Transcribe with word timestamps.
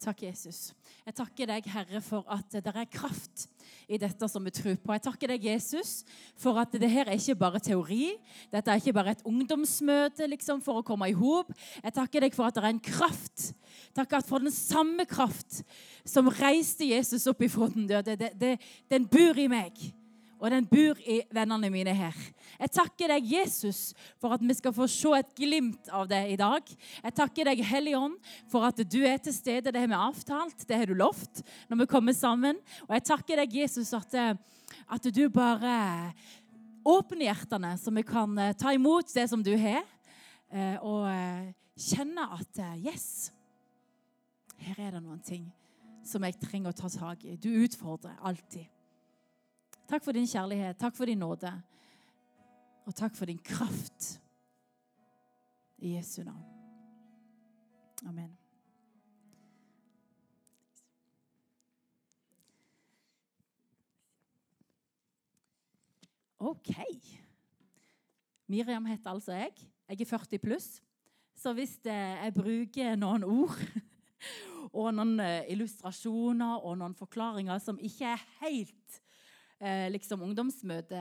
Takk, 0.00 0.22
Jesus. 0.24 0.70
Jeg 1.04 1.12
takker 1.12 1.50
deg, 1.50 1.66
Herre, 1.68 2.00
for 2.00 2.24
at 2.32 2.54
det 2.56 2.72
er 2.72 2.86
kraft 2.88 3.42
i 3.84 3.98
dette 4.00 4.28
som 4.32 4.46
vi 4.46 4.52
tror 4.56 4.78
på. 4.80 4.94
Jeg 4.96 5.04
takker 5.04 5.32
deg, 5.34 5.44
Jesus, 5.50 6.06
for 6.40 6.56
at 6.62 6.72
det 6.72 6.88
her 6.88 7.10
er 7.10 7.20
ikke 7.20 7.36
bare 7.42 7.60
teori. 7.60 8.14
Dette 8.48 8.72
er 8.72 8.80
ikke 8.80 8.94
bare 8.96 9.12
et 9.12 9.26
ungdomsmøte 9.28 10.24
liksom, 10.32 10.64
for 10.64 10.80
å 10.80 10.86
komme 10.86 11.10
i 11.10 11.16
hop. 11.16 11.52
Jeg 11.82 11.96
takker 11.98 12.24
deg 12.24 12.36
for 12.36 12.48
at 12.48 12.56
det 12.56 12.64
er 12.64 12.72
en 12.72 12.80
kraft. 12.80 13.50
Takk 13.96 14.16
for 14.24 14.40
den 14.40 14.54
samme 14.54 15.04
kraft 15.04 15.60
som 16.08 16.32
reiste 16.32 16.88
Jesus 16.88 17.28
opp 17.28 17.44
ifra 17.44 17.68
den 17.68 17.90
døde. 17.90 18.56
Den 18.88 19.04
bor 19.04 19.36
i 19.36 19.50
meg 19.52 19.84
og 20.40 20.48
den 20.52 20.66
bor 20.68 20.98
i 21.04 21.20
vennene 21.34 21.68
mine 21.72 21.92
her. 21.94 22.16
Jeg 22.56 22.72
takker 22.72 23.12
deg, 23.12 23.28
Jesus, 23.28 23.90
for 24.20 24.32
at 24.34 24.42
vi 24.44 24.56
skal 24.56 24.72
få 24.74 24.88
se 24.90 25.12
et 25.18 25.34
glimt 25.36 25.90
av 25.92 26.08
det 26.08 26.22
i 26.32 26.38
dag. 26.40 26.64
Jeg 27.04 27.16
takker 27.18 27.50
deg, 27.50 27.62
Hellige 27.68 28.00
Ånd, 28.00 28.16
for 28.50 28.64
at 28.64 28.80
du 28.80 28.98
er 29.04 29.20
til 29.20 29.36
stede. 29.36 29.68
Det 29.68 29.82
har 29.82 29.90
vi 29.90 29.98
avtalt, 29.98 30.64
det 30.66 30.80
har 30.80 30.88
du 30.88 30.96
lovt 30.96 31.42
når 31.68 31.82
vi 31.82 31.88
kommer 31.92 32.16
sammen. 32.16 32.60
Og 32.88 32.96
jeg 32.96 33.06
takker 33.12 33.42
deg, 33.42 33.58
Jesus, 33.62 33.92
at, 33.96 34.16
eh, 34.16 34.34
at 34.88 35.10
du 35.12 35.22
bare 35.32 35.76
åpner 36.88 37.28
hjertene, 37.28 37.76
så 37.76 37.92
vi 37.92 38.06
kan 38.08 38.32
eh, 38.40 38.56
ta 38.56 38.72
imot 38.72 39.12
det 39.12 39.28
som 39.28 39.44
du 39.44 39.52
har, 39.60 39.84
eh, 40.48 40.76
og 40.80 41.04
kjenne 41.80 42.26
at 42.32 42.64
Yes, 42.80 43.30
her 44.60 44.86
er 44.88 44.96
det 44.96 45.04
noen 45.04 45.20
ting 45.24 45.48
som 46.04 46.24
jeg 46.24 46.40
trenger 46.40 46.72
å 46.72 46.76
ta 46.76 46.88
tak 46.92 47.24
i. 47.28 47.36
Du 47.36 47.52
utfordrer 47.60 48.16
alltid. 48.24 48.64
Takk 49.90 50.04
for 50.06 50.14
din 50.14 50.26
kjærlighet, 50.26 50.76
takk 50.78 50.94
for 50.94 51.04
din 51.10 51.18
nåde, 51.18 51.50
og 52.86 52.94
takk 52.94 53.16
for 53.18 53.26
din 53.26 53.38
kraft. 53.42 54.20
I 55.78 55.96
Jesu 55.96 56.22
navn. 56.22 56.44
Amen. 58.06 58.36
OK. 66.38 66.70
Miriam 68.46 68.86
heter 68.86 69.10
altså 69.10 69.32
jeg. 69.32 69.52
Jeg 69.88 70.00
er 70.00 70.04
40 70.04 70.38
pluss. 70.38 70.82
Så 71.34 71.52
hvis 71.52 71.80
jeg 71.84 72.34
bruker 72.34 72.94
noen 72.94 73.24
ord 73.24 73.58
og 74.78 74.94
noen 74.94 75.18
eh, 75.20 75.50
illustrasjoner 75.50 76.62
og 76.62 76.78
noen 76.78 76.94
forklaringer 76.94 77.58
som 77.58 77.78
ikke 77.82 78.14
er 78.14 78.26
helt 78.40 79.00
eh, 79.60 79.88
liksom 79.92 80.24
ungdomsmøte 80.26 81.00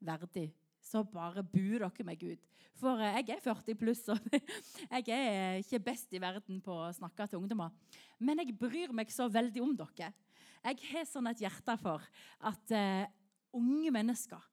verdig, 0.00 0.48
så 0.82 1.04
bare 1.04 1.44
bu 1.44 1.78
dere 1.78 2.06
meg 2.06 2.22
ut. 2.24 2.44
For 2.78 3.00
eh, 3.02 3.20
jeg 3.20 3.36
er 3.36 3.44
40 3.44 3.78
pluss, 3.78 4.04
og 4.12 4.18
jeg 4.94 5.08
er 5.14 5.60
ikke 5.62 5.82
best 5.90 6.14
i 6.14 6.22
verden 6.22 6.62
på 6.64 6.74
å 6.74 6.92
snakke 6.96 7.28
til 7.28 7.42
ungdommer. 7.42 7.74
Men 8.18 8.40
jeg 8.42 8.56
bryr 8.58 8.94
meg 8.94 9.12
så 9.14 9.28
veldig 9.30 9.64
om 9.64 9.74
dere. 9.78 10.12
Jeg 10.58 10.86
har 10.90 11.06
sånn 11.06 11.28
et 11.30 11.42
hjerte 11.44 11.74
for 11.80 12.04
at 12.50 12.74
eh, 12.74 13.10
unge 13.54 13.92
mennesker 13.94 14.44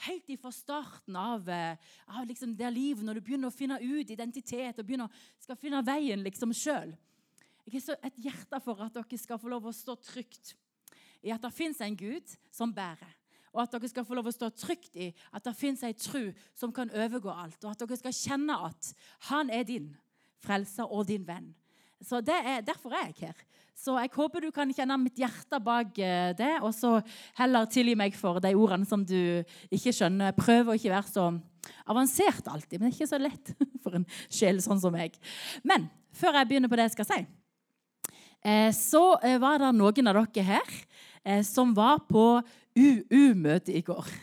Helt 0.00 0.30
fra 0.40 0.48
starten 0.48 1.16
av, 1.20 1.44
uh, 1.44 1.96
av 2.16 2.24
liksom 2.24 2.54
det 2.56 2.70
livet, 2.72 3.04
når 3.04 3.18
du 3.18 3.24
begynner 3.26 3.50
å 3.50 3.52
finne 3.52 3.76
ut 3.76 4.08
identitet 4.08 4.78
og 4.80 4.86
begynner 4.88 5.12
skal 5.36 5.58
finne 5.60 5.82
veien 5.84 6.22
liksom 6.24 6.54
sjøl 6.56 6.94
Jeg 7.66 7.74
har 7.74 7.82
så 7.84 7.96
et 8.08 8.16
hjerte 8.24 8.62
for 8.64 8.80
at 8.80 8.96
dere 8.96 9.18
skal 9.20 9.36
få 9.42 9.50
lov 9.52 9.68
å 9.68 9.74
stå 9.76 9.98
trygt 10.00 10.54
i 11.22 11.32
at 11.34 11.42
det 11.42 11.52
fins 11.54 11.80
en 11.84 11.96
Gud 11.96 12.36
som 12.54 12.72
bærer. 12.74 13.16
Og 13.50 13.64
at 13.64 13.72
dere 13.74 13.88
skal 13.90 14.06
få 14.06 14.14
lov 14.14 14.28
å 14.30 14.34
stå 14.34 14.50
trygt 14.54 14.94
i 14.94 15.08
at 15.34 15.44
det 15.46 15.56
fins 15.58 15.82
ei 15.86 15.94
tru 15.98 16.30
som 16.54 16.72
kan 16.74 16.90
overgå 16.94 17.32
alt. 17.32 17.58
Og 17.64 17.72
at 17.72 17.82
dere 17.82 17.98
skal 17.98 18.14
kjenne 18.14 18.58
at 18.68 18.92
han 19.30 19.50
er 19.50 19.66
din 19.66 19.90
frelser 20.40 20.86
og 20.86 21.08
din 21.10 21.26
venn. 21.26 21.50
Så 22.00 22.22
er, 22.22 22.62
Derfor 22.64 22.94
er 22.94 23.10
jeg 23.10 23.28
her. 23.28 23.40
Så 23.76 23.96
jeg 23.96 24.12
håper 24.12 24.44
du 24.44 24.50
kan 24.52 24.70
kjenne 24.76 24.96
mitt 25.00 25.18
hjerte 25.20 25.60
bak 25.64 25.98
eh, 26.04 26.32
det, 26.36 26.52
og 26.60 26.72
så 26.76 26.98
heller 27.38 27.68
tilgi 27.70 27.94
meg 27.96 28.16
for 28.16 28.40
de 28.42 28.52
ordene 28.56 28.88
som 28.88 29.04
du 29.08 29.40
ikke 29.72 29.94
skjønner. 29.96 30.36
Prøv 30.36 30.68
å 30.68 30.76
ikke 30.76 30.92
være 30.92 31.08
så 31.08 31.26
avansert 31.88 32.48
alltid, 32.48 32.78
men 32.78 32.90
det 32.90 32.98
ikke 32.98 33.10
så 33.10 33.20
lett 33.20 33.52
for 33.84 33.96
en 33.96 34.06
sjel 34.28 34.60
sånn 34.64 34.80
som 34.82 34.92
meg. 34.94 35.16
Men 35.64 35.88
før 36.16 36.40
jeg 36.40 36.50
begynner 36.50 36.72
på 36.72 36.76
det 36.76 36.90
jeg 36.90 36.96
skal 36.98 37.08
si, 37.08 37.20
eh, 38.44 38.68
så 38.76 39.04
eh, 39.24 39.40
var 39.40 39.62
det 39.64 39.72
noen 39.76 40.12
av 40.12 40.20
dere 40.20 40.48
her 40.52 40.76
som 41.44 41.74
var 41.76 42.00
på 42.08 42.40
UU-møte 42.76 43.74
i 43.76 43.84
går. 43.84 44.06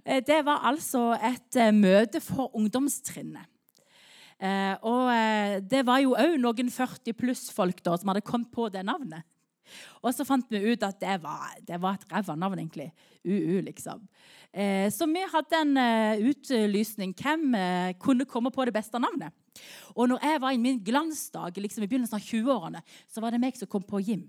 Eh, 0.00 0.22
det 0.24 0.38
var 0.46 0.62
altså 0.64 1.10
et 1.12 1.56
eh, 1.60 1.74
møte 1.76 2.22
for 2.24 2.54
ungdomstrinnet. 2.56 3.44
Og 4.88 5.10
det 5.68 5.82
var 5.84 5.98
jo 6.00 6.14
òg 6.16 6.38
noen 6.40 6.70
40 6.72 7.12
pluss-folk 7.12 7.82
som 7.84 8.08
hadde 8.08 8.22
kommet 8.24 8.48
på 8.48 8.70
det 8.72 8.80
navnet. 8.88 9.26
Og 10.00 10.14
så 10.16 10.24
fant 10.24 10.48
vi 10.48 10.72
ut 10.72 10.86
at 10.86 10.96
det 11.02 11.18
var, 11.20 11.52
det 11.68 11.76
var 11.82 11.98
et 11.98 12.06
ræva 12.08 12.38
navn, 12.40 12.62
egentlig. 12.62 12.88
UU, 13.20 13.60
liksom. 13.66 14.00
så 14.96 15.10
vi 15.12 15.26
hadde 15.34 15.60
en 15.60 15.76
utlysning. 16.24 17.12
Hvem 17.12 17.52
kunne 18.00 18.24
komme 18.24 18.48
på 18.50 18.64
det 18.64 18.72
beste 18.72 18.96
navnet? 18.96 19.36
Og 19.92 20.08
når 20.08 20.24
jeg 20.24 20.40
var 20.40 20.56
i 20.56 20.64
min 20.64 20.80
glansdag 20.80 21.60
liksom 21.60 21.84
i 21.84 21.92
begynnelsen 21.92 22.16
av 22.16 22.24
20-årene, 22.24 22.80
så 23.12 23.20
var 23.20 23.36
det 23.36 23.44
meg 23.44 23.60
som 23.60 23.68
kom 23.68 23.84
på 23.84 24.00
Jim. 24.00 24.24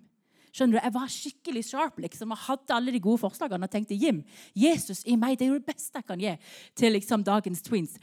Skjønner 0.52 0.78
du, 0.78 0.84
Jeg 0.84 0.96
var 0.96 1.12
skikkelig 1.12 1.64
sharp 1.70 2.02
liksom, 2.04 2.34
og 2.36 2.44
hadde 2.48 2.76
alle 2.76 2.92
de 2.92 3.00
gode 3.04 3.22
forslagene 3.22 3.68
og 3.68 3.72
tenkte 3.72 3.96
Jim, 3.96 4.20
Jesus 4.58 5.06
i 5.08 5.16
meg, 5.20 5.38
det 5.40 5.48
er 5.48 5.54
jo 5.54 5.62
det 5.62 5.70
beste 5.70 6.02
jeg 6.02 6.08
kan 6.08 6.20
gi 6.20 6.36
til 6.76 6.96
liksom, 6.98 7.24
dagens 7.28 7.64
twins. 7.64 7.96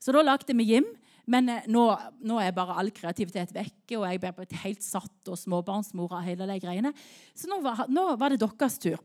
Så 0.00 0.12
da 0.12 0.24
lagde 0.24 0.56
vi 0.56 0.68
Jim. 0.74 0.90
Men 1.30 1.48
eh, 1.48 1.66
nå, 1.72 1.86
nå, 2.20 2.38
er 2.40 2.52
bare 2.52 2.76
all 2.80 2.90
kreativitet 2.92 3.54
vekke, 3.54 3.96
og 3.96 4.04
jeg 4.04 4.20
ble 4.20 4.60
helt 4.64 4.84
satt 4.84 5.32
og 5.32 5.40
småbarnsmor 5.40 6.12
av 6.18 6.26
hele 6.26 6.48
de 6.50 6.58
greiene. 6.60 6.92
Så 7.32 7.48
nå 7.48 7.62
var, 7.64 7.86
nå 7.88 8.10
var, 8.20 8.34
det 8.34 8.42
deres 8.42 8.76
tur. 8.82 8.98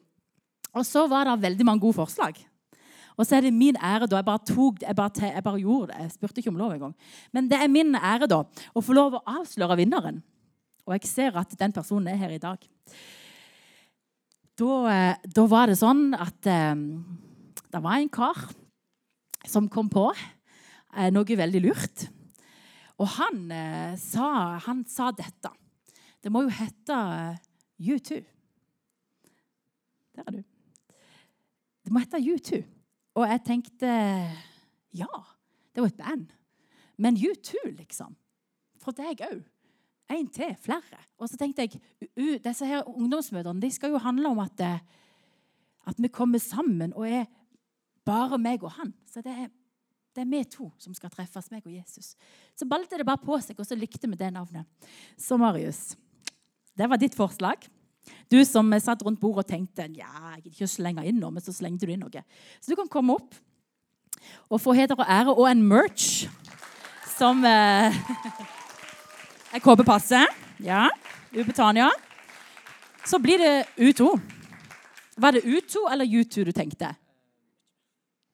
Og 0.76 0.86
så 0.86 1.06
var 1.10 1.30
det 1.30 1.40
veldig 1.46 1.68
mange 1.68 1.84
gode 1.86 2.02
forslag. 2.02 2.42
Og 3.20 3.28
så 3.28 3.38
er 3.38 3.48
det 3.48 3.56
min 3.56 3.76
ære 3.76 4.08
da, 4.08 4.20
jeg 4.20 4.28
bare, 4.28 4.44
tok, 4.48 4.84
jeg 4.84 4.96
bare, 4.96 5.32
jeg 5.36 5.44
bare 5.44 5.60
gjorde 5.64 5.92
det. 5.92 6.04
Jeg 6.04 6.12
spurte 6.16 6.44
ikke 6.44 6.52
om 6.54 6.60
lov 6.60 6.76
engang. 6.76 6.94
Men 7.36 7.50
det 7.52 7.60
er 7.60 7.72
min 7.72 7.96
ære 7.96 8.30
da, 8.32 8.44
å 8.72 8.84
få 8.84 8.96
lov 8.96 9.18
å 9.18 9.24
avsløre 9.40 9.80
vinneren. 9.80 10.22
Og 10.90 10.96
jeg 10.98 11.06
ser 11.06 11.36
at 11.38 11.52
den 11.54 11.74
personen 11.76 12.10
er 12.10 12.18
her 12.18 12.32
i 12.34 12.42
dag. 12.42 12.64
Da, 14.58 14.78
eh, 14.90 15.28
da 15.38 15.44
var 15.46 15.70
det 15.70 15.78
sånn 15.78 16.16
at 16.18 16.50
um, 16.74 16.82
det 17.70 17.82
var 17.84 18.00
en 18.00 18.10
kar 18.10 18.40
som 19.46 19.70
kom 19.70 19.92
på 19.94 20.08
eh, 20.10 21.12
noe 21.14 21.38
veldig 21.42 21.62
lurt. 21.62 22.08
Og 22.98 23.06
han, 23.20 23.44
eh, 23.54 23.94
sa, 24.02 24.58
han 24.66 24.82
sa, 24.90 25.12
dette. 25.14 25.54
Det 26.20 26.34
må 26.34 26.42
jo 26.48 26.56
hete 26.58 26.98
uh, 26.98 27.38
U2. 27.80 28.18
Der 30.18 30.26
er 30.26 30.40
du. 30.40 30.42
Det 31.86 31.94
må 31.94 32.02
hete 32.02 32.18
U2. 32.18 32.64
Og 33.14 33.30
jeg 33.30 33.46
tenkte 33.46 33.94
ja, 34.98 35.22
det 35.70 35.86
var 35.86 35.94
et 35.94 36.02
band. 36.02 36.28
Men 36.98 37.16
U2, 37.16 37.78
liksom. 37.78 38.18
For 38.82 38.98
deg 38.98 39.22
òg. 39.30 39.46
En 40.10 40.28
til. 40.34 40.56
Flere. 40.62 41.04
Og 41.20 41.30
så 41.30 41.38
tenkte 41.38 41.66
jeg 41.66 41.82
disse 42.44 42.66
her 42.66 42.88
ungdomsmøtene 42.90 43.62
de 43.62 43.72
skal 43.74 43.94
jo 43.94 44.02
handle 44.02 44.32
om 44.34 44.42
at, 44.42 44.64
eh, 44.66 44.80
at 45.88 46.02
vi 46.02 46.08
kommer 46.08 46.42
sammen 46.42 46.94
og 46.94 47.08
er 47.08 47.26
bare 48.06 48.40
meg 48.42 48.64
og 48.64 48.74
han. 48.80 48.94
Så 49.10 49.22
det 49.22 49.34
er, 49.34 49.50
det 50.16 50.24
er 50.24 50.30
vi 50.32 50.44
to 50.50 50.72
som 50.82 50.96
skal 50.98 51.12
treffes, 51.14 51.52
meg 51.54 51.66
og 51.66 51.74
Jesus. 51.74 52.16
Så 52.58 52.68
balte 52.70 52.98
det 52.98 53.06
bare 53.08 53.22
på 53.22 53.38
seg, 53.44 53.60
og 53.60 53.68
så 53.68 53.78
likte 53.78 54.10
vi 54.10 54.18
det 54.18 54.32
navnet. 54.34 54.66
Så 55.18 55.38
Marius, 55.38 55.94
det 56.78 56.90
var 56.90 56.98
ditt 56.98 57.18
forslag. 57.18 57.68
Du 58.32 58.40
som 58.48 58.72
satt 58.82 59.04
rundt 59.06 59.20
bordet 59.22 59.46
og 59.46 59.52
tenkte 59.52 59.86
ja, 59.94 60.10
jeg 60.34 60.44
gidder 60.44 60.56
ikke 60.56 60.72
slenge 60.72 61.06
inn 61.06 61.20
noe, 61.22 61.34
men 61.36 61.44
så 61.44 61.54
slengte 61.54 61.86
du 61.86 61.94
inn 61.94 62.02
noe. 62.02 62.24
Så 62.58 62.72
du 62.72 62.80
kan 62.80 62.90
komme 62.90 63.18
opp 63.20 63.38
og 64.50 64.62
få 64.62 64.74
heder 64.76 64.98
og 64.98 65.06
ære 65.06 65.36
og 65.36 65.46
en 65.50 65.62
merch 65.64 66.26
som 67.18 67.44
eh, 67.46 67.96
Jeg 69.50 69.64
håper 69.66 69.84
passer. 69.84 70.26
Ja. 70.62 70.88
Ubetania. 71.34 71.90
Så 73.06 73.18
blir 73.20 73.42
det 73.42 73.66
U2. 73.78 74.12
Var 75.18 75.32
det 75.32 75.42
U2 75.42 75.88
eller 75.92 76.06
U2 76.06 76.44
du 76.44 76.52
tenkte? 76.52 76.94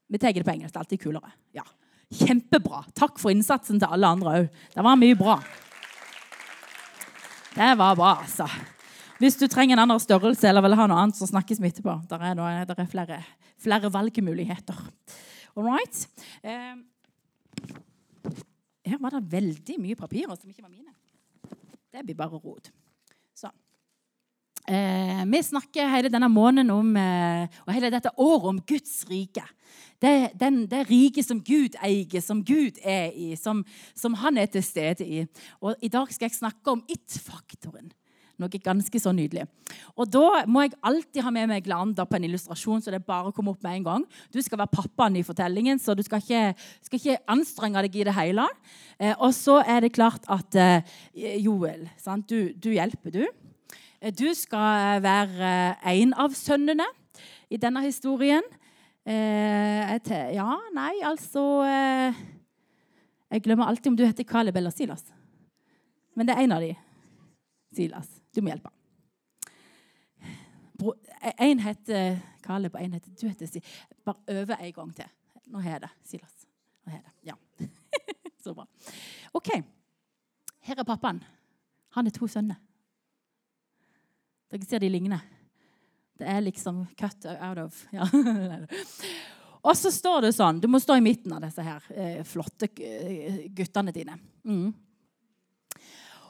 Vi 0.08 0.20
tar 0.20 0.34
det 0.34 0.44
på 0.44 0.52
engelsk. 0.52 0.74
Det 0.74 0.80
er 0.80 0.84
alltid 0.84 1.02
kulere. 1.02 1.32
Ja. 1.56 1.64
Kjempebra. 2.12 2.84
Takk 2.94 3.20
for 3.22 3.32
innsatsen 3.32 3.80
til 3.80 3.88
alle 3.88 4.12
andre 4.12 4.34
òg. 4.42 4.50
Det 4.76 4.84
var 4.86 5.00
mye 5.00 5.16
bra. 5.18 5.38
Det 7.56 7.72
var 7.80 7.96
bra, 7.96 8.12
altså. 8.26 8.50
Hvis 9.24 9.40
du 9.40 9.48
trenger 9.48 9.78
en 9.78 9.86
annen 9.86 10.02
størrelse 10.04 10.50
eller 10.50 10.66
vil 10.66 10.76
ha 10.76 10.90
noe 10.92 11.06
annet, 11.06 11.16
så 11.16 11.30
snakkes 11.30 11.62
vi 11.64 11.72
etterpå. 11.72 11.96
Der 12.12 12.20
er, 12.20 12.36
noe, 12.36 12.66
der 12.68 12.82
er 12.84 12.92
flere, 12.92 13.22
flere, 13.64 13.92
valgmuligheter. 13.94 14.84
All 15.56 15.64
right. 15.70 16.04
Eh, 16.44 16.76
her 18.92 19.00
var 19.00 19.16
det 19.16 19.24
veldig 19.32 19.80
mye 19.80 19.96
papirer 19.96 20.36
som 20.36 20.52
ikke 20.52 20.66
var 20.66 20.74
mine. 20.74 20.92
Det 21.96 22.04
blir 22.04 22.18
bare 22.20 22.36
rot. 22.44 22.72
Sånn. 23.40 23.54
Eh, 24.68 25.22
vi 25.32 25.40
snakker 25.48 25.88
hele 25.94 26.10
denne 26.12 26.28
måneden 26.28 26.74
om, 26.74 26.90
eh, 27.00 27.48
og 27.64 27.72
hele 27.72 27.92
dette 27.94 28.12
året 28.18 28.50
om 28.50 28.60
Guds 28.68 29.06
rike. 29.08 29.46
Det, 30.02 30.34
den, 30.36 30.66
det 30.68 30.90
riket 30.90 31.26
som 31.26 31.40
Gud 31.40 31.78
eier, 31.80 32.20
som 32.22 32.44
Gud 32.44 32.82
er 32.84 33.16
i, 33.16 33.36
som, 33.40 33.64
som 33.96 34.18
han 34.20 34.38
er 34.38 34.52
til 34.52 34.64
stede 34.64 35.08
i. 35.08 35.24
Og 35.62 35.80
I 35.82 35.88
dag 35.88 36.12
skal 36.12 36.28
jeg 36.28 36.36
snakke 36.36 36.74
om 36.74 36.84
it-faktoren. 36.92 37.94
Noe 38.42 38.60
ganske 38.60 39.00
så 39.00 39.14
nydelig. 39.16 39.46
Og 39.96 40.10
Da 40.12 40.44
må 40.48 40.66
jeg 40.66 40.76
alltid 40.84 41.24
ha 41.24 41.32
med 41.32 41.48
meg 41.48 41.68
Leander 41.72 42.08
på 42.08 42.18
en 42.18 42.28
illustrasjon, 42.28 42.82
så 42.84 42.92
det 42.92 43.06
bare 43.08 43.32
kommer 43.32 43.56
opp 43.56 43.64
med 43.64 43.80
en 43.80 43.88
gang. 43.88 44.04
Du 44.34 44.42
skal 44.44 44.60
være 44.60 44.74
pappaen 44.76 45.16
i 45.16 45.24
fortellingen, 45.24 45.80
så 45.80 45.96
du 45.96 46.04
skal 46.04 46.20
ikke, 46.20 46.54
skal 46.84 47.00
ikke 47.00 47.24
anstrenge 47.32 47.86
deg 47.86 47.96
i 47.96 48.06
det 48.10 48.16
hele. 48.18 48.48
Eh, 49.00 49.16
og 49.16 49.32
så 49.36 49.62
er 49.64 49.86
det 49.86 49.94
klart 49.96 50.28
at 50.28 50.60
eh, 50.60 51.00
Joel, 51.40 51.88
sant? 52.02 52.28
Du, 52.28 52.52
du 52.52 52.74
hjelper, 52.76 53.16
du. 53.16 53.24
Eh, 54.02 54.12
du 54.12 54.28
skal 54.36 55.02
være 55.06 55.56
eh, 55.80 55.90
en 56.02 56.14
av 56.26 56.36
sønnene 56.36 56.88
i 57.50 57.60
denne 57.62 57.86
historien. 57.88 58.44
Eh, 59.06 59.96
ja, 60.34 60.50
nei, 60.74 60.96
altså 61.06 61.62
eh, 61.62 62.24
Jeg 63.30 63.44
glemmer 63.46 63.70
alltid 63.70 63.92
om 63.92 63.98
du 64.00 64.06
heter 64.06 64.26
Caleb 64.26 64.58
eller 64.58 64.74
Silas. 64.74 65.06
Men 66.16 66.28
det 66.28 66.36
er 66.36 66.46
en 66.46 66.56
av 66.56 66.64
de. 66.64 66.74
Silas. 67.76 68.15
Du 68.36 68.42
må 68.44 68.52
hjelpe. 68.52 68.72
En 71.40 71.62
heter 71.64 72.18
Caleb, 72.44 72.76
og 72.76 72.84
en 72.84 72.98
heter 72.98 73.14
Du 73.16 73.28
heter 73.30 73.48
Silas. 73.48 73.86
Bare 74.04 74.42
øve 74.42 74.58
en 74.60 74.74
gang 74.74 74.92
til. 74.96 75.14
Nå 75.48 75.62
har 75.64 75.78
jeg 75.78 75.82
det. 75.86 75.92
Silas. 76.04 76.48
Nå 76.84 76.92
har 76.92 77.00
jeg 77.00 77.06
det. 77.06 77.14
Ja. 77.32 77.70
Så 78.44 78.54
bra. 78.54 78.68
OK. 79.34 79.50
Her 80.66 80.82
er 80.82 80.88
pappaen. 80.88 81.24
Han 81.96 82.08
er 82.08 82.14
to 82.14 82.28
sønner. 82.28 82.60
Dere 84.52 84.68
ser 84.68 84.84
de 84.84 84.90
ligner. 84.90 85.24
Det 86.20 86.28
er 86.28 86.44
liksom 86.44 86.86
cut 87.00 87.26
out 87.26 87.58
of 87.60 87.82
ja. 87.92 88.06
Og 89.66 89.74
så 89.76 89.90
står 89.92 90.28
det 90.28 90.30
sånn 90.38 90.62
Du 90.64 90.68
må 90.72 90.80
stå 90.80 90.96
i 90.96 91.04
midten 91.04 91.34
av 91.36 91.42
disse 91.44 91.64
her 91.66 91.84
eh, 91.92 92.22
flotte 92.28 92.70
eh, 92.80 93.46
guttene 93.56 93.92
dine. 93.96 94.16
Mm. 94.48 94.70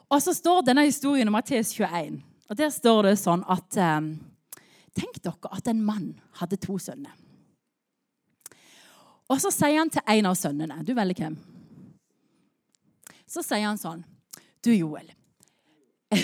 Og 0.10 0.22
så 0.22 0.34
står 0.38 0.66
denne 0.68 0.86
historien 0.86 1.28
om 1.28 1.36
Matteus 1.36 1.74
21. 1.74 2.22
Og 2.50 2.58
Der 2.58 2.70
står 2.70 3.10
det 3.10 3.18
sånn 3.20 3.44
at 3.50 3.78
eh, 3.78 4.02
Tenk 4.96 5.18
dere 5.20 5.52
at 5.52 5.68
en 5.68 5.82
mann 5.84 6.14
hadde 6.40 6.60
to 6.62 6.78
sønner. 6.80 7.12
Og 9.26 9.42
så 9.42 9.50
sier 9.52 9.82
han 9.82 9.90
til 9.92 10.06
en 10.06 10.30
av 10.30 10.38
sønnene 10.38 10.84
Du 10.86 10.94
velger 10.96 11.26
hvem? 11.26 11.38
Så 13.26 13.44
sier 13.44 13.66
han 13.66 13.82
sånn 13.82 14.06
Du, 14.64 14.72
Joel. 14.72 15.10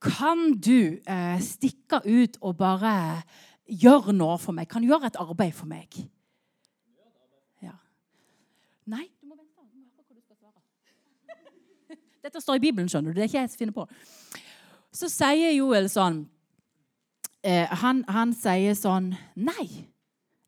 Kan 0.00 0.56
du 0.62 1.00
eh, 1.04 1.38
stikke 1.44 2.00
ut 2.06 2.38
og 2.40 2.56
bare 2.60 3.22
gjøre 3.68 4.14
noe 4.16 4.38
for 4.40 4.56
meg? 4.56 4.68
Kan 4.70 4.82
du 4.82 4.88
gjøre 4.88 5.10
et 5.10 5.18
arbeid 5.20 5.52
for 5.54 5.68
meg? 5.70 5.92
Ja. 7.60 7.76
Nei, 8.88 9.06
du 9.20 9.28
må 9.28 9.36
vente. 9.36 9.60
Du 9.68 9.76
må 9.76 9.86
høre 9.92 10.06
hva 10.06 10.16
du 10.16 10.22
skal 10.24 10.38
svare. 10.40 10.60
Dette 12.20 12.40
står 12.42 12.58
i 12.58 12.64
Bibelen, 12.66 12.88
skjønner 12.90 13.14
du. 13.14 13.16
Det 13.16 13.24
er 13.24 13.30
ikke 13.30 13.40
jeg 13.40 13.52
som 13.52 13.60
finner 13.62 13.76
på. 13.76 13.86
Så 14.92 15.08
sier 15.12 15.54
Joel 15.54 15.88
sånn 15.88 16.24
eh, 17.46 17.70
han, 17.80 18.02
han, 18.10 18.34
sier 18.36 18.74
sånn 18.76 19.12
Nei, 19.38 19.66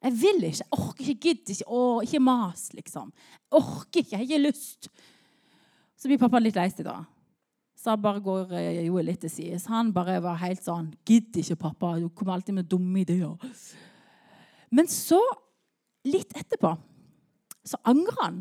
jeg 0.02 0.18
vil 0.18 0.44
ikke. 0.48 0.66
Jeg 0.66 0.76
orker 0.76 1.08
ikke, 1.14 1.30
gidder 1.30 1.54
ikke. 1.54 1.68
Å, 1.70 1.80
ikke 2.04 2.22
mas, 2.26 2.68
liksom. 2.76 3.12
Jeg 3.38 3.62
orker 3.62 4.02
ikke. 4.02 4.10
Jeg 4.10 4.18
har 4.18 4.28
ikke 4.28 4.42
lyst. 4.42 4.90
Så 5.96 6.10
blir 6.10 6.20
pappa 6.20 6.42
litt 6.42 6.58
lei 6.58 6.68
seg 6.72 6.88
da. 6.88 6.98
Så 7.78 7.94
bare 7.98 8.22
går 8.22 8.52
eh, 8.58 8.84
Joel 8.86 9.08
litt 9.10 9.22
til 9.24 9.32
sides. 9.32 9.68
Han 9.70 9.94
bare 9.94 10.20
var 10.22 10.40
helt 10.42 10.62
sånn 10.62 10.92
'Gidd 11.06 11.38
ikke, 11.40 11.60
pappa. 11.68 11.96
Du 12.02 12.10
kommer 12.10 12.36
alltid 12.36 12.58
med 12.58 12.68
dumme 12.70 13.02
ideer.' 13.02 13.38
Men 14.72 14.88
så, 14.88 15.20
litt 16.08 16.32
etterpå, 16.36 16.70
så 17.64 17.78
angrer 17.84 18.18
han. 18.22 18.38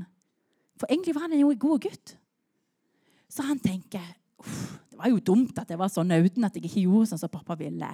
For 0.79 0.87
egentlig 0.89 1.15
var 1.17 1.27
han 1.27 1.35
jo 1.37 1.51
en 1.51 1.59
god 1.59 1.81
gutt. 1.83 2.13
Så 3.31 3.45
han 3.47 3.59
tenker 3.63 4.03
det 4.41 4.97
var 4.97 5.09
jo 5.09 5.21
dumt 5.23 5.57
at 5.61 5.69
jeg 5.69 5.79
var 5.79 5.89
så 5.89 6.03
uten 6.03 6.43
at 6.43 6.55
jeg 6.55 6.65
ikke 6.65 6.83
gjorde 6.83 7.11
sånn 7.11 7.21
som 7.21 7.31
pappa 7.31 7.55
ville. 7.57 7.89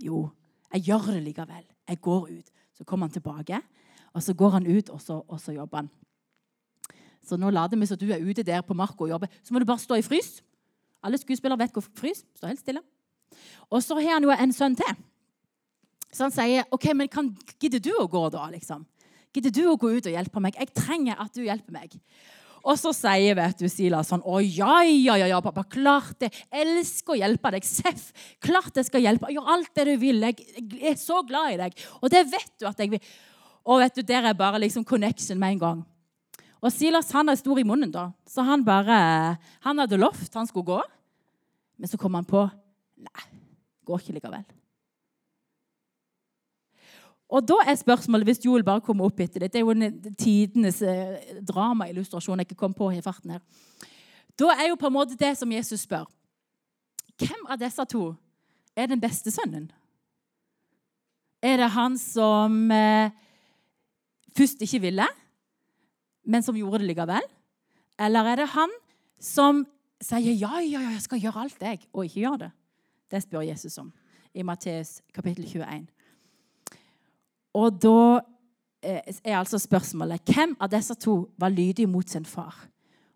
Jo, 0.00 0.28
jeg 0.72 0.86
gjør 0.88 1.10
det 1.14 1.22
likevel. 1.24 1.64
Jeg 1.88 2.00
går 2.00 2.28
ut. 2.30 2.52
Så 2.76 2.84
kommer 2.84 3.08
han 3.08 3.12
tilbake, 3.12 3.60
og 4.14 4.22
så 4.22 4.34
går 4.34 4.50
han 4.50 4.66
ut, 4.66 4.90
og 4.90 5.00
så, 5.00 5.18
og 5.28 5.40
så 5.40 5.52
jobber 5.52 5.82
han. 5.82 5.90
Så 7.26 7.36
nå 7.36 7.50
later 7.52 7.76
vi 7.76 7.86
som 7.86 7.98
du 8.00 8.06
er 8.08 8.22
ute 8.24 8.44
der 8.46 8.62
på 8.64 8.74
marka 8.74 9.04
og 9.04 9.10
jobber. 9.10 9.28
Så 9.42 9.52
må 9.52 9.60
du 9.60 9.68
bare 9.68 9.82
stå 9.82 9.98
i 10.00 10.04
frys. 10.06 10.40
Alle 11.04 11.18
skuespillere 11.20 11.60
vet 11.60 11.76
hvor 11.76 11.84
frys. 11.84 12.24
Stå 12.36 12.48
helt 12.48 12.62
stille. 12.62 12.80
Og 13.68 13.82
så 13.84 13.98
har 14.00 14.16
han 14.16 14.24
jo 14.24 14.32
en 14.32 14.52
sønn 14.52 14.76
til. 14.78 14.96
Så 16.10 16.26
han 16.26 16.34
sier, 16.34 16.64
OK, 16.74 16.88
men 16.96 17.08
kan, 17.08 17.28
gidder 17.60 17.82
du 17.84 17.92
å 18.00 18.08
gå, 18.10 18.22
da? 18.32 18.48
liksom? 18.50 18.86
Gidder 19.34 19.52
du 19.54 19.62
å 19.70 19.76
gå 19.78 19.92
ut 19.94 20.08
og 20.08 20.14
hjelpe 20.14 20.42
meg? 20.42 20.56
Jeg 20.58 20.72
trenger 20.74 21.20
at 21.22 21.36
du 21.36 21.44
hjelper 21.44 21.74
meg. 21.74 21.94
Og 22.60 22.76
så 22.76 22.92
sier 22.96 23.36
vet 23.38 23.62
du, 23.62 23.68
Silas 23.72 24.10
sånn 24.12 24.24
Å 24.26 24.40
ja, 24.42 24.82
ja, 24.84 25.16
ja, 25.22 25.28
ja, 25.32 25.40
pappa. 25.44 25.64
Klart 25.70 26.18
det. 26.24 26.30
Elsker 26.52 27.16
å 27.16 27.20
hjelpe 27.20 27.54
deg. 27.54 27.66
Seff. 27.66 28.10
Klart 28.42 28.76
jeg 28.76 28.88
skal 28.90 29.04
hjelpe. 29.04 29.30
Gjør 29.32 29.48
alt 29.54 29.72
det 29.78 29.86
du 29.88 29.94
vil. 30.02 30.20
Jeg, 30.28 30.46
er 30.92 30.98
så 31.00 31.22
glad 31.26 31.54
i 31.54 31.60
deg. 31.62 31.86
Og 32.00 32.12
det 32.12 32.26
vet 32.28 32.52
du 32.60 32.68
at 32.68 32.80
jeg 32.80 32.92
vil. 32.92 33.10
Og 33.64 33.80
vet 33.82 33.96
du, 33.96 34.04
der 34.06 34.28
er 34.30 34.36
bare 34.36 34.60
liksom 34.60 34.84
connection 34.88 35.40
med 35.40 35.56
en 35.56 35.64
gang. 35.64 35.82
Og 36.60 36.72
Silas 36.74 37.12
han 37.16 37.32
er 37.32 37.40
stor 37.40 37.56
i 37.60 37.64
munnen, 37.64 37.88
da. 37.92 38.10
så 38.28 38.44
han 38.44 38.64
bare, 38.64 38.96
han 39.64 39.80
hadde 39.80 39.96
lovt 40.00 40.34
han 40.36 40.48
skulle 40.48 40.68
gå. 40.68 40.80
Men 41.80 41.88
så 41.88 42.00
kom 42.00 42.18
han 42.18 42.28
på 42.28 42.44
Nei, 43.00 43.22
går 43.88 44.02
ikke 44.02 44.18
likevel. 44.18 44.42
Og 47.30 47.44
da 47.46 47.60
er 47.66 47.78
spørsmålet, 47.78 48.26
hvis 48.26 48.42
Joel 48.44 48.64
bare 48.66 48.82
kommer 48.82 49.06
opp 49.06 49.20
etter 49.22 49.44
det 49.44 49.52
Det 49.52 49.60
er 49.60 49.66
jo 49.66 49.70
en 49.70 50.14
tidenes 50.18 50.80
eh, 50.82 51.36
dramaillustrasjon 51.46 52.42
jeg 52.42 52.50
ikke 52.50 52.58
kom 52.64 52.74
på 52.74 52.90
i 52.90 53.02
farten 53.04 53.36
her. 53.36 53.42
Da 54.38 54.50
er 54.56 54.70
jo 54.70 54.78
på 54.80 54.88
en 54.88 54.96
måte 54.96 55.18
det 55.18 55.36
som 55.38 55.52
Jesus 55.52 55.84
spør. 55.86 56.08
Hvem 57.20 57.46
av 57.48 57.60
disse 57.60 57.84
to 57.92 58.14
er 58.76 58.90
den 58.90 59.00
beste 59.00 59.30
sønnen? 59.30 59.70
Er 61.42 61.56
det 61.60 61.70
han 61.72 61.96
som 61.98 62.70
eh, 62.72 63.12
først 64.36 64.62
ikke 64.66 64.82
ville, 64.88 65.06
men 66.24 66.42
som 66.42 66.56
gjorde 66.56 66.82
det 66.82 66.90
likevel? 66.90 67.28
Eller 68.00 68.32
er 68.32 68.42
det 68.42 68.50
han 68.56 68.74
som 69.20 69.64
sier 70.00 70.32
ja, 70.32 70.58
ja, 70.64 70.80
ja, 70.80 70.90
jeg 70.96 71.04
skal 71.04 71.20
gjøre 71.20 71.46
alt, 71.46 71.62
jeg, 71.62 71.84
og 71.92 72.04
ikke 72.04 72.24
gjør 72.24 72.42
det? 72.46 72.50
Det 73.10 73.22
spør 73.22 73.46
Jesus 73.46 73.78
om 73.78 73.92
i 74.34 74.42
Matteus 74.46 75.00
kapittel 75.14 75.44
21. 75.44 75.86
Og 77.54 77.82
da 77.82 78.20
eh, 78.82 79.02
er 79.24 79.38
altså 79.38 79.58
spørsmålet 79.58 80.22
hvem 80.30 80.56
av 80.60 80.70
disse 80.72 80.94
to 80.94 81.22
var 81.38 81.52
lydig 81.52 81.88
mot 81.88 82.08
sin 82.08 82.24
far? 82.24 82.66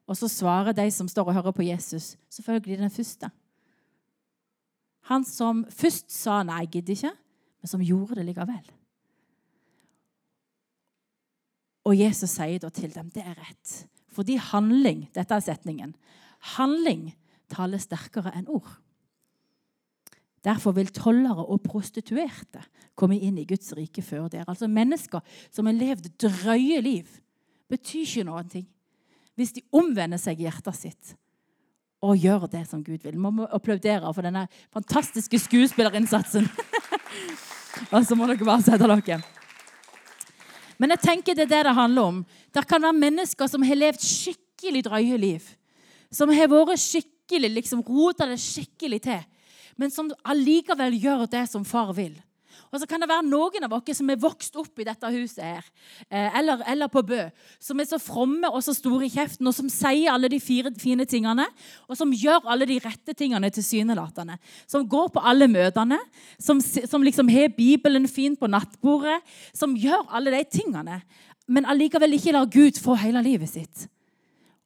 Og 0.06 0.16
så 0.16 0.28
svarer 0.28 0.76
de 0.76 0.90
som 0.92 1.08
står 1.08 1.30
og 1.30 1.34
hører 1.34 1.56
på 1.56 1.64
Jesus, 1.64 2.16
selvfølgelig 2.30 2.78
den 2.78 2.90
første. 2.90 3.30
Han 5.08 5.24
som 5.24 5.64
først 5.70 6.12
sa 6.12 6.42
'nei, 6.42 6.60
jeg 6.64 6.68
gidder 6.68 6.92
ikke', 6.92 7.18
men 7.60 7.68
som 7.68 7.80
gjorde 7.80 8.14
det 8.14 8.24
likevel. 8.24 8.70
Og 11.84 11.98
Jesus 11.98 12.30
sier 12.30 12.58
da 12.58 12.68
til 12.68 12.94
dem 12.94 13.10
det 13.10 13.22
er 13.22 13.36
rett. 13.36 13.88
Fordi 14.08 14.36
handling 14.36 15.08
Dette 15.14 15.34
er 15.34 15.40
setningen. 15.40 15.94
Handling 16.56 17.14
taler 17.48 17.78
sterkere 17.78 18.32
enn 18.36 18.48
ord. 18.48 18.80
Derfor 20.44 20.74
vil 20.76 20.92
tollere 20.92 21.46
og 21.48 21.62
prostituerte 21.64 22.62
komme 22.98 23.16
inn 23.16 23.38
i 23.40 23.46
Guds 23.48 23.72
rike 23.76 24.04
før 24.04 24.28
dere. 24.28 24.48
Altså 24.50 24.68
Mennesker 24.68 25.24
som 25.48 25.68
har 25.70 25.76
levd 25.76 26.10
drøye 26.20 26.82
liv, 26.84 27.08
betyr 27.70 28.04
ikke 28.04 28.28
noen 28.28 28.48
ting 28.52 28.70
hvis 29.34 29.54
de 29.56 29.64
omvender 29.74 30.20
seg 30.20 30.38
i 30.38 30.44
hjertet 30.46 30.76
sitt 30.78 31.14
og 32.04 32.20
gjør 32.20 32.44
det 32.52 32.66
som 32.68 32.82
Gud 32.84 33.00
vil. 33.00 33.16
Vi 33.16 33.22
må 33.22 33.46
applaudere 33.48 34.10
for 34.12 34.26
denne 34.26 34.44
fantastiske 34.74 35.38
skuespillerinnsatsen. 35.40 36.46
og 37.94 38.04
så 38.04 38.18
må 38.18 38.28
dere 38.28 38.44
bare 38.44 38.64
sette 38.66 38.84
dere. 38.84 39.22
Men 40.76 40.92
jeg 40.94 41.04
tenker 41.04 41.36
det 41.38 41.46
er 41.46 41.52
det 41.54 41.62
det 41.70 41.76
handler 41.78 42.10
om. 42.10 42.18
Det 42.52 42.66
kan 42.68 42.82
være 42.82 42.98
mennesker 42.98 43.48
som 43.48 43.64
har 43.64 43.78
levd 43.78 44.04
skikkelig 44.04 44.84
drøye 44.84 45.20
liv. 45.20 45.46
Som 46.12 46.32
har 46.34 46.50
vært 46.52 46.82
skikkelig, 46.82 47.50
liksom 47.56 47.82
rota 47.88 48.28
det 48.28 48.40
skikkelig 48.42 49.00
til. 49.08 49.24
Men 49.80 49.90
som 49.90 50.12
allikevel 50.22 50.96
gjør 51.00 51.26
det 51.30 51.46
som 51.50 51.66
far 51.66 51.92
vil. 51.96 52.14
Og 52.74 52.80
så 52.80 52.88
kan 52.90 53.02
det 53.02 53.08
være 53.10 53.26
noen 53.26 53.66
av 53.66 53.74
oss 53.76 53.98
som 53.98 54.08
er 54.10 54.20
vokst 54.20 54.56
opp 54.58 54.80
i 54.82 54.86
dette 54.86 55.10
huset 55.14 55.42
her, 55.44 55.66
eh, 56.08 56.38
eller, 56.40 56.62
eller, 56.70 56.90
på 56.90 57.04
Bø, 57.06 57.20
som 57.62 57.78
er 57.78 57.86
så 57.86 58.00
fromme 58.02 58.50
og 58.50 58.64
så 58.66 58.74
store 58.74 59.06
i 59.06 59.12
kjeften, 59.12 59.46
og 59.46 59.54
som 59.54 59.68
sier 59.70 60.10
alle 60.10 60.30
de 60.32 60.40
fire 60.42 60.72
fine 60.80 61.06
tingene, 61.06 61.46
og 61.86 61.98
som 61.98 62.10
gjør 62.14 62.48
alle 62.50 62.66
de 62.70 62.80
rette 62.82 63.14
tingene 63.14 63.50
tilsynelatende. 63.54 64.38
Som 64.70 64.88
går 64.90 65.12
på 65.14 65.22
alle 65.22 65.48
møtene, 65.50 66.00
som, 66.38 66.62
som 66.62 67.06
liksom 67.06 67.30
har 67.30 67.54
Bibelen 67.54 68.08
fin 68.10 68.34
på 68.36 68.50
nattbordet, 68.50 69.20
som 69.54 69.76
gjør 69.78 70.08
alle 70.10 70.34
de 70.34 70.44
tingene, 70.58 71.00
men 71.46 71.68
allikevel 71.68 72.16
ikke 72.16 72.34
lar 72.34 72.48
Gud 72.50 72.80
få 72.80 72.96
hele 72.98 73.22
livet 73.22 73.52
sitt. 73.52 73.86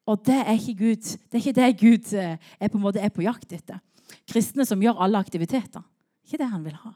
Og 0.08 0.22
det 0.24 0.38
er 0.40 0.54
ikke 0.54 0.78
Gud. 0.78 1.10
Det 1.28 1.36
er 1.36 1.42
ikke 1.42 1.58
det 1.58 1.72
Gud 1.82 2.12
eh, 2.16 2.38
er 2.56 2.70
på, 2.70 2.78
en 2.78 2.86
måte 2.86 3.02
er 3.04 3.12
på 3.12 3.26
jakt 3.26 3.52
etter. 3.52 3.82
Kristne 4.28 4.66
som 4.66 4.82
gjør 4.82 5.00
alle 5.04 5.20
aktiviteter. 5.20 5.84
Ikke 6.24 6.40
det 6.40 6.50
han 6.52 6.64
vil 6.64 6.76
ha. 6.84 6.94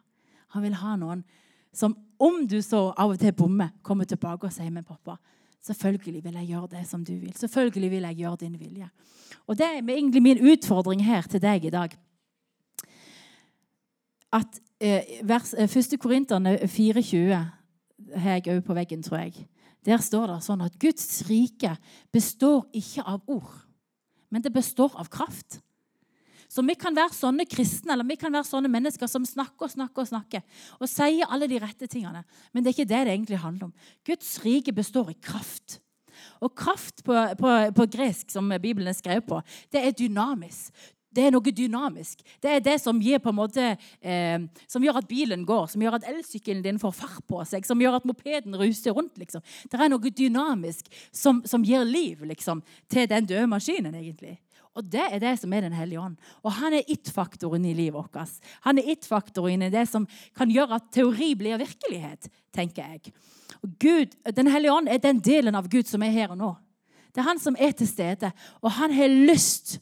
Han 0.56 0.64
vil 0.64 0.76
ha 0.80 0.96
noen 1.00 1.22
som, 1.72 1.94
om 2.20 2.42
du 2.48 2.58
så 2.62 2.90
av 2.90 3.14
og 3.14 3.20
til 3.20 3.32
bommer, 3.36 3.72
kommer 3.82 4.08
tilbake 4.08 4.48
og 4.48 4.52
sier 4.52 4.72
med 4.72 4.86
pappa 4.88 5.18
Selvfølgelig 5.62 6.24
vil 6.24 6.34
jeg 6.40 6.48
gjøre 6.50 6.68
det 6.72 6.80
som 6.90 7.04
du 7.06 7.12
vil. 7.14 7.34
Selvfølgelig 7.38 7.90
vil 7.90 8.06
jeg 8.08 8.16
gjøre 8.18 8.36
din 8.40 8.58
vilje. 8.58 8.88
Og 9.46 9.58
Det 9.58 9.66
er 9.66 9.78
egentlig 9.78 10.22
min 10.22 10.40
utfordring 10.52 11.04
her 11.06 11.22
til 11.22 11.42
deg 11.42 11.64
i 11.64 11.70
dag. 11.70 11.94
At 14.32 14.60
eh, 14.80 15.20
vers, 15.22 15.54
1. 15.54 15.92
Eh, 15.92 15.98
Korinterne 15.98 16.58
4,20 16.58 18.18
har 18.18 18.30
jeg 18.40 18.48
òg 18.56 18.64
på 18.66 18.74
veggen, 18.74 19.02
tror 19.02 19.18
jeg. 19.18 19.46
Der 19.86 20.02
står 20.02 20.26
det 20.26 20.42
sånn 20.42 20.62
at 20.62 20.78
Guds 20.80 21.22
rike 21.30 21.76
består 22.12 22.66
ikke 22.74 23.02
av 23.06 23.22
ord, 23.26 23.54
men 24.30 24.42
det 24.42 24.52
består 24.54 24.94
av 24.98 25.10
kraft. 25.10 25.60
Så 26.52 26.60
vi 26.66 26.74
kan 26.76 26.96
være 26.96 27.16
sånne 27.16 27.46
kristne 27.48 27.94
eller 27.94 28.04
vi 28.08 28.18
kan 28.20 28.34
være 28.34 28.44
sånne 28.44 28.70
mennesker 28.72 29.08
som 29.08 29.24
snakker 29.24 29.68
og 29.68 29.72
snakker 29.72 30.04
og 30.04 30.10
snakker 30.10 30.42
og 30.78 30.90
sier 30.90 31.30
alle 31.32 31.48
de 31.48 31.60
rette 31.62 31.88
tingene. 31.88 32.26
Men 32.52 32.62
det 32.64 32.72
er 32.72 32.76
ikke 32.76 32.90
det 32.90 33.04
det 33.06 33.14
egentlig 33.14 33.40
handler 33.40 33.70
om. 33.70 33.76
Guds 34.04 34.34
rike 34.44 34.74
består 34.76 35.14
i 35.14 35.16
kraft. 35.16 35.78
Og 36.44 36.52
kraft 36.54 37.00
på, 37.06 37.14
på, 37.38 37.52
på 37.72 37.86
gresk, 37.94 38.28
som 38.30 38.52
Bibelen 38.60 38.90
er 38.90 38.98
skrevet 38.98 39.24
på, 39.26 39.40
det 39.72 39.80
er 39.80 39.96
dynamisk. 39.96 40.74
Det 41.12 41.26
er 41.26 41.32
noe 41.34 41.52
dynamisk. 41.52 42.22
Det 42.40 42.50
er 42.50 42.62
det 42.64 42.78
som, 42.80 43.00
måte, 43.36 43.74
eh, 44.00 44.44
som 44.68 44.84
gjør 44.84 45.02
at 45.02 45.08
bilen 45.08 45.44
går, 45.48 45.66
som 45.68 45.82
gjør 45.84 45.98
at 45.98 46.06
elsykkelen 46.08 46.62
din 46.64 46.80
får 46.80 46.94
fart 46.96 47.24
på 47.28 47.42
seg, 47.48 47.66
som 47.68 47.80
gjør 47.80 47.98
at 47.98 48.06
mopeden 48.08 48.56
ruser 48.56 48.96
rundt. 48.96 49.18
Liksom. 49.20 49.44
Det 49.68 49.80
er 49.80 49.92
noe 49.92 50.12
dynamisk 50.12 50.88
som, 51.12 51.42
som 51.44 51.64
gir 51.64 51.84
liv 51.84 52.24
liksom, 52.28 52.64
til 52.92 53.08
den 53.08 53.28
døde 53.28 53.48
maskinen. 53.50 53.94
egentlig. 53.94 54.38
Og 54.72 54.86
det 54.88 55.04
er 55.04 55.20
det 55.20 55.34
som 55.40 55.52
er 55.52 55.60
Den 55.66 55.76
hellige 55.76 56.00
ånd. 56.00 56.16
Og 56.42 56.52
han 56.52 56.72
er 56.72 56.88
it-faktoren 56.88 57.64
i 57.64 57.74
livet 57.74 57.94
vårt. 57.94 58.40
Han 58.64 58.78
er 58.78 58.90
it-faktoren 58.94 59.62
i 59.62 59.70
det 59.70 59.86
som 59.88 60.06
kan 60.36 60.50
gjøre 60.50 60.80
at 60.80 60.90
teori 60.92 61.34
blir 61.34 61.60
virkelighet, 61.60 62.28
tenker 62.52 62.82
jeg. 62.82 63.12
Og 63.62 63.70
Gud, 63.78 64.16
Den 64.32 64.48
hellige 64.48 64.72
ånd 64.72 64.88
er 64.88 64.98
den 64.98 65.20
delen 65.20 65.54
av 65.54 65.68
Gud 65.68 65.84
som 65.84 66.02
er 66.02 66.10
her 66.10 66.30
og 66.30 66.38
nå. 66.38 66.54
Det 67.12 67.20
er 67.20 67.28
han 67.28 67.38
som 67.38 67.56
er 67.58 67.72
til 67.76 67.88
stede, 67.88 68.32
og 68.62 68.70
han 68.72 68.92
har 68.92 69.08
lyst 69.08 69.78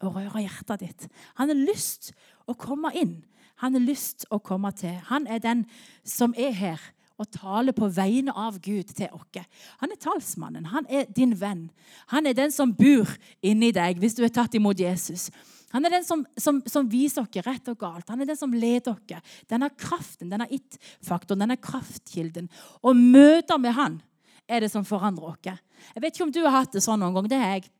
å 0.00 0.08
røre 0.08 0.40
hjertet 0.40 0.80
ditt. 0.80 1.08
Han 1.36 1.52
har 1.52 1.60
lyst 1.68 2.12
å 2.48 2.54
komme 2.54 2.90
inn. 2.96 3.22
Han 3.60 3.76
har 3.76 3.84
lyst 3.84 4.24
å 4.30 4.40
komme 4.42 4.72
til. 4.72 4.96
Han 5.12 5.26
er 5.26 5.38
den 5.38 5.66
som 6.04 6.32
er 6.36 6.50
her 6.56 6.80
og 7.20 7.30
taler 7.34 7.74
på 7.76 7.88
vegne 7.92 8.34
av 8.34 8.58
Gud 8.62 8.92
til 8.96 9.10
oss. 9.12 9.40
Han 9.82 9.92
er 9.92 10.00
talsmannen. 10.00 10.68
Han 10.72 10.86
er 10.88 11.08
din 11.14 11.34
venn. 11.38 11.68
Han 12.12 12.26
er 12.26 12.36
den 12.36 12.52
som 12.54 12.74
bor 12.76 13.10
inni 13.42 13.72
deg 13.74 14.00
hvis 14.02 14.16
du 14.18 14.24
er 14.24 14.32
tatt 14.34 14.54
imot 14.58 14.80
Jesus. 14.80 15.30
Han 15.72 15.86
er 15.88 15.94
den 15.94 16.04
som, 16.04 16.24
som, 16.36 16.60
som 16.68 16.88
viser 16.90 17.24
oss 17.24 17.44
rett 17.46 17.68
og 17.72 17.78
galt. 17.80 18.08
Han 18.12 18.20
er 18.20 18.28
den 18.28 18.38
som 18.38 18.52
leder 18.52 18.92
oss. 18.92 19.36
Denne 19.48 19.70
kraften, 19.72 20.30
denne 20.32 20.48
it-faktoren, 20.52 21.46
denne 21.46 21.56
kraftkilden. 21.60 22.50
Og 22.84 22.96
møter 22.96 23.60
med 23.60 23.76
han 23.78 24.00
er 24.48 24.64
det 24.64 24.72
som 24.72 24.84
forandrer 24.84 25.32
oss. 25.32 25.54
Jeg 25.94 26.02
vet 26.04 26.12
ikke 26.12 26.26
om 26.28 26.34
du 26.34 26.42
har 26.44 26.60
hatt 26.60 26.76
det 26.76 26.84
sånn 26.84 27.00
noen 27.00 27.16
gang. 27.16 27.30
Det 27.32 27.38
er 27.40 27.54
jeg 27.56 27.70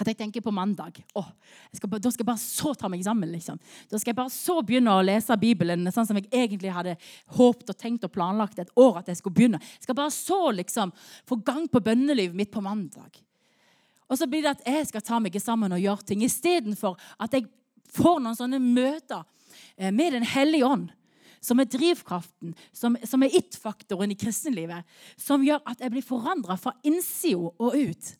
at 0.00 0.08
jeg 0.08 0.16
tenker 0.16 0.44
på 0.44 0.52
mandag 0.54 0.96
åh, 1.18 1.28
skal, 1.76 1.92
Da 2.00 2.10
skal 2.10 2.24
jeg 2.24 2.30
bare 2.30 2.42
så 2.42 2.74
ta 2.74 2.88
meg 2.88 3.04
sammen. 3.04 3.30
liksom. 3.32 3.58
Da 3.90 3.98
skal 3.98 4.12
jeg 4.12 4.20
bare 4.20 4.32
så 4.34 4.60
begynne 4.64 4.94
å 4.96 5.04
lese 5.04 5.36
Bibelen 5.40 5.88
sånn 5.92 6.08
som 6.08 6.16
jeg 6.16 6.30
egentlig 6.32 6.72
hadde 6.74 6.96
håpet 7.36 7.74
og 7.74 7.78
tenkt 7.78 8.06
og 8.08 8.14
planlagt 8.14 8.58
et 8.58 8.72
år 8.76 9.02
at 9.02 9.10
jeg 9.12 9.20
skulle 9.20 9.36
begynne. 9.36 9.60
Jeg 9.60 9.88
skal 9.88 9.98
bare 9.98 10.14
så 10.14 10.40
liksom 10.56 10.94
få 11.28 11.40
gang 11.44 11.66
på 11.68 11.82
bønnelivet 11.84 12.36
mitt 12.36 12.52
på 12.52 12.64
mandag. 12.64 13.20
Og 14.10 14.18
så 14.18 14.26
blir 14.26 14.42
det 14.42 14.56
at 14.56 14.64
jeg 14.66 14.88
skal 14.88 15.04
ta 15.06 15.18
meg 15.22 15.36
sammen 15.42 15.72
og 15.72 15.82
gjøre 15.82 16.08
ting 16.08 16.24
istedenfor 16.26 16.96
at 17.20 17.36
jeg 17.36 17.46
får 17.94 18.22
noen 18.22 18.38
sånne 18.38 18.58
møter 18.62 19.22
eh, 19.76 19.92
med 19.92 20.16
Den 20.16 20.26
hellige 20.26 20.66
ånd. 20.66 20.88
Som 21.40 21.62
er 21.62 21.70
drivkraften, 21.72 22.52
som, 22.76 22.98
som 23.08 23.22
er 23.24 23.32
it-faktoren 23.38 24.12
i 24.12 24.16
kristenlivet. 24.18 24.84
Som 25.16 25.44
gjør 25.46 25.62
at 25.64 25.80
jeg 25.80 25.94
blir 25.94 26.04
forandra 26.04 26.58
fra 26.60 26.74
innsida 26.84 27.48
og 27.48 27.76
ut. 27.78 28.10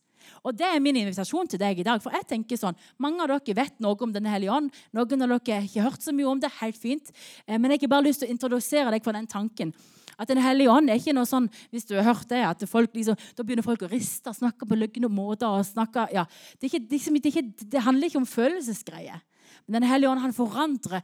Og 0.45 0.57
Det 0.57 0.67
er 0.67 0.81
min 0.81 0.97
invitasjon 0.97 1.49
til 1.49 1.61
deg 1.61 1.79
i 1.79 1.87
dag. 1.87 2.01
For 2.03 2.15
jeg 2.15 2.27
tenker 2.29 2.57
sånn, 2.61 2.77
Mange 2.99 3.23
av 3.23 3.29
dere 3.29 3.57
vet 3.57 3.81
noe 3.81 3.97
om 4.01 4.13
Den 4.13 4.27
hellige 4.27 4.53
ånd. 4.53 4.71
Noen 4.93 5.23
av 5.23 5.29
dere 5.29 5.61
har 5.61 5.69
ikke 5.69 5.87
hørt 5.87 6.03
så 6.03 6.13
mye 6.13 6.29
om 6.29 6.41
det. 6.41 6.51
helt 6.61 6.77
fint. 6.77 7.13
Eh, 7.47 7.59
men 7.59 7.71
jeg 7.71 7.83
har 7.83 7.89
bare 7.89 8.09
lyst 8.09 8.21
til 8.21 8.29
å 8.29 8.33
introdusere 8.33 8.91
deg 8.91 9.05
for 9.05 9.13
den 9.13 9.27
tanken. 9.27 9.73
At 10.19 10.29
Den 10.29 10.39
hellige 10.39 10.71
ånd 10.71 10.91
er 10.91 10.99
ikke 11.01 11.15
noe 11.17 11.25
sånn 11.25 11.49
hvis 11.71 11.87
du 11.89 11.97
har 11.97 12.05
hørt 12.05 12.29
det, 12.29 12.43
at 12.45 12.69
folk 12.69 12.93
liksom, 12.95 13.17
da 13.37 13.43
begynner 13.43 13.65
folk 13.65 13.83
å 13.83 13.89
riste, 13.89 14.29
og 14.29 14.37
snakke 14.37 14.67
på 14.69 14.77
løgne 14.77 15.09
måter. 15.09 15.47
og 15.47 15.65
snakke, 15.65 16.09
ja, 16.13 16.27
det, 16.61 16.69
ikke, 16.69 16.81
det, 16.91 17.01
ikke, 17.25 17.43
det, 17.65 17.81
handler 17.81 18.07
ikke 18.07 18.21
om 18.21 18.27
følelsesgreier. 18.27 19.23
Men 19.67 19.81
Den 19.81 19.89
hellige 19.89 20.11
ånd 20.11 20.21
han 20.21 20.37
forandrer 20.37 21.01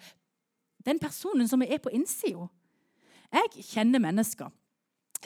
den 0.84 0.98
personen 0.98 1.48
som 1.48 1.62
er 1.62 1.78
på 1.78 1.90
innsida. 1.90 2.48
Jeg 3.32 3.64
kjenner 3.64 3.98
mennesker 3.98 4.52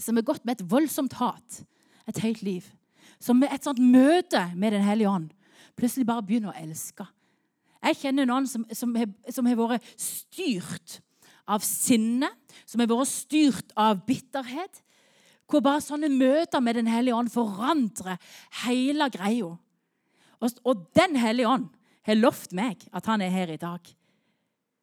som 0.00 0.16
har 0.16 0.24
gått 0.24 0.44
med 0.44 0.56
et 0.56 0.70
voldsomt 0.70 1.18
hat 1.20 1.64
et 2.08 2.22
helt 2.24 2.42
liv 2.42 2.68
som 3.20 3.38
med 3.40 3.52
et 3.52 3.64
sånt 3.64 3.80
møte 3.82 4.42
med 4.56 4.72
Den 4.72 4.86
hellige 4.86 5.10
ånd 5.10 5.30
plutselig 5.80 6.06
bare 6.08 6.24
begynner 6.26 6.52
å 6.52 6.60
elske. 6.60 7.06
Jeg 7.80 7.96
kjenner 8.02 8.28
noen 8.28 8.46
som, 8.48 8.66
som, 8.76 8.92
som 9.32 9.48
har 9.48 9.56
vært 9.56 9.86
styrt 10.00 10.98
av 11.50 11.64
sinne, 11.64 12.28
som 12.68 12.82
har 12.82 12.90
vært 12.90 13.10
styrt 13.10 13.72
av 13.80 14.02
bitterhet. 14.08 14.82
Hvor 15.50 15.64
bare 15.64 15.82
sånne 15.82 16.10
møter 16.12 16.62
med 16.62 16.76
Den 16.78 16.90
hellige 16.90 17.16
ånd 17.16 17.32
forandrer 17.32 18.20
hele 18.66 19.08
greia. 19.10 19.54
Og, 20.40 20.60
og 20.62 20.84
Den 20.96 21.16
hellige 21.18 21.48
ånd 21.48 21.70
har 22.06 22.20
lovt 22.20 22.52
meg 22.56 22.84
at 22.92 23.08
han 23.10 23.24
er 23.24 23.32
her 23.32 23.50
i 23.52 23.60
dag 23.60 23.88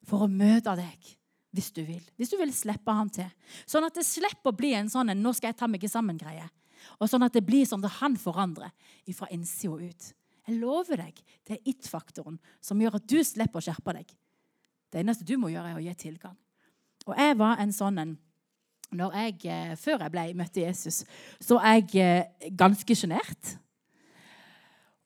for 0.07 0.25
å 0.25 0.31
møte 0.31 0.75
deg 0.79 1.13
hvis 1.55 1.71
du 1.73 1.81
vil. 1.87 2.03
Hvis 2.19 2.33
du 2.33 2.37
vil 2.37 2.51
slippe 2.53 2.93
han 2.93 3.09
til. 3.13 3.29
Sånn 3.65 3.85
at 3.87 3.95
det 3.97 4.05
slipper 4.05 4.51
å 4.51 4.57
bli 4.57 4.73
en 4.77 4.89
sånn 4.91 5.09
en 5.09 5.21
'nå 5.23 5.33
skal 5.33 5.53
jeg 5.53 5.59
ta 5.61 5.67
meg 5.67 5.81
sammen'-greie. 5.81 6.45
Og 6.99 7.09
sånn 7.09 7.25
at 7.27 7.35
det 7.35 7.45
blir 7.45 7.67
sånn 7.67 7.83
at 7.85 7.99
han 7.99 8.17
forandrer 8.19 8.71
fra 9.15 9.29
innsida 9.33 9.73
og 9.75 9.83
ut. 9.83 10.13
Jeg 10.47 10.61
lover 10.61 11.01
deg, 11.01 11.19
det 11.47 11.57
er 11.57 11.71
it-faktoren 11.73 12.37
som 12.63 12.79
gjør 12.79 13.01
at 13.01 13.07
du 13.09 13.19
slipper 13.25 13.59
å 13.59 13.65
skjerpe 13.65 13.97
deg. 13.97 14.13
Det 14.87 15.01
eneste 15.01 15.27
du 15.27 15.35
må 15.39 15.51
gjøre, 15.51 15.73
er 15.73 15.79
å 15.79 15.83
gi 15.83 15.95
tilgang. 15.99 16.37
Og 17.07 17.15
jeg 17.19 17.35
var 17.39 17.59
en 17.63 17.75
sånn 17.75 17.99
en 18.03 18.17
jeg, 18.87 19.39
eh, 19.43 19.75
Før 19.75 19.99
jeg 19.99 20.11
ble 20.13 20.33
møtte 20.33 20.63
Jesus, 20.63 21.03
så 21.43 21.57
var 21.59 21.75
jeg 21.75 21.99
eh, 21.99 22.51
ganske 22.55 22.95
sjenert. 22.95 23.57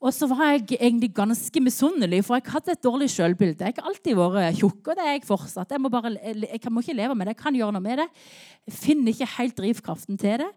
Og 0.02 0.14
så 0.14 0.26
var 0.30 0.54
jeg 0.54 0.78
egentlig 0.80 1.12
ganske 1.14 1.62
misunnelig, 1.62 2.24
for 2.26 2.38
jeg 2.38 2.50
hadde 2.50 2.74
et 2.74 2.84
dårlig 2.84 3.10
selvbilde. 3.14 3.66
Jeg 3.66 3.78
har 3.78 3.90
alltid 3.90 4.18
vært 4.18 4.58
tjukk, 4.58 4.88
og 4.88 4.98
det 4.98 5.04
er 5.06 5.12
jeg 5.14 5.26
fortsatt. 5.28 5.74
Jeg 5.74 5.82
må, 5.82 5.90
bare, 5.94 6.14
jeg 6.22 6.74
må 6.74 6.82
ikke 6.82 6.98
leve 6.98 7.18
med 7.18 7.28
det, 7.28 7.36
jeg 7.36 7.44
kan 7.44 7.58
gjøre 7.58 7.76
noe 7.76 7.86
med 7.86 8.02
det. 8.02 8.08
Jeg 8.66 8.78
finner 8.80 9.14
ikke 9.14 9.30
helt 9.36 9.58
drivkraften 9.58 10.18
til 10.22 10.42
det. 10.42 10.50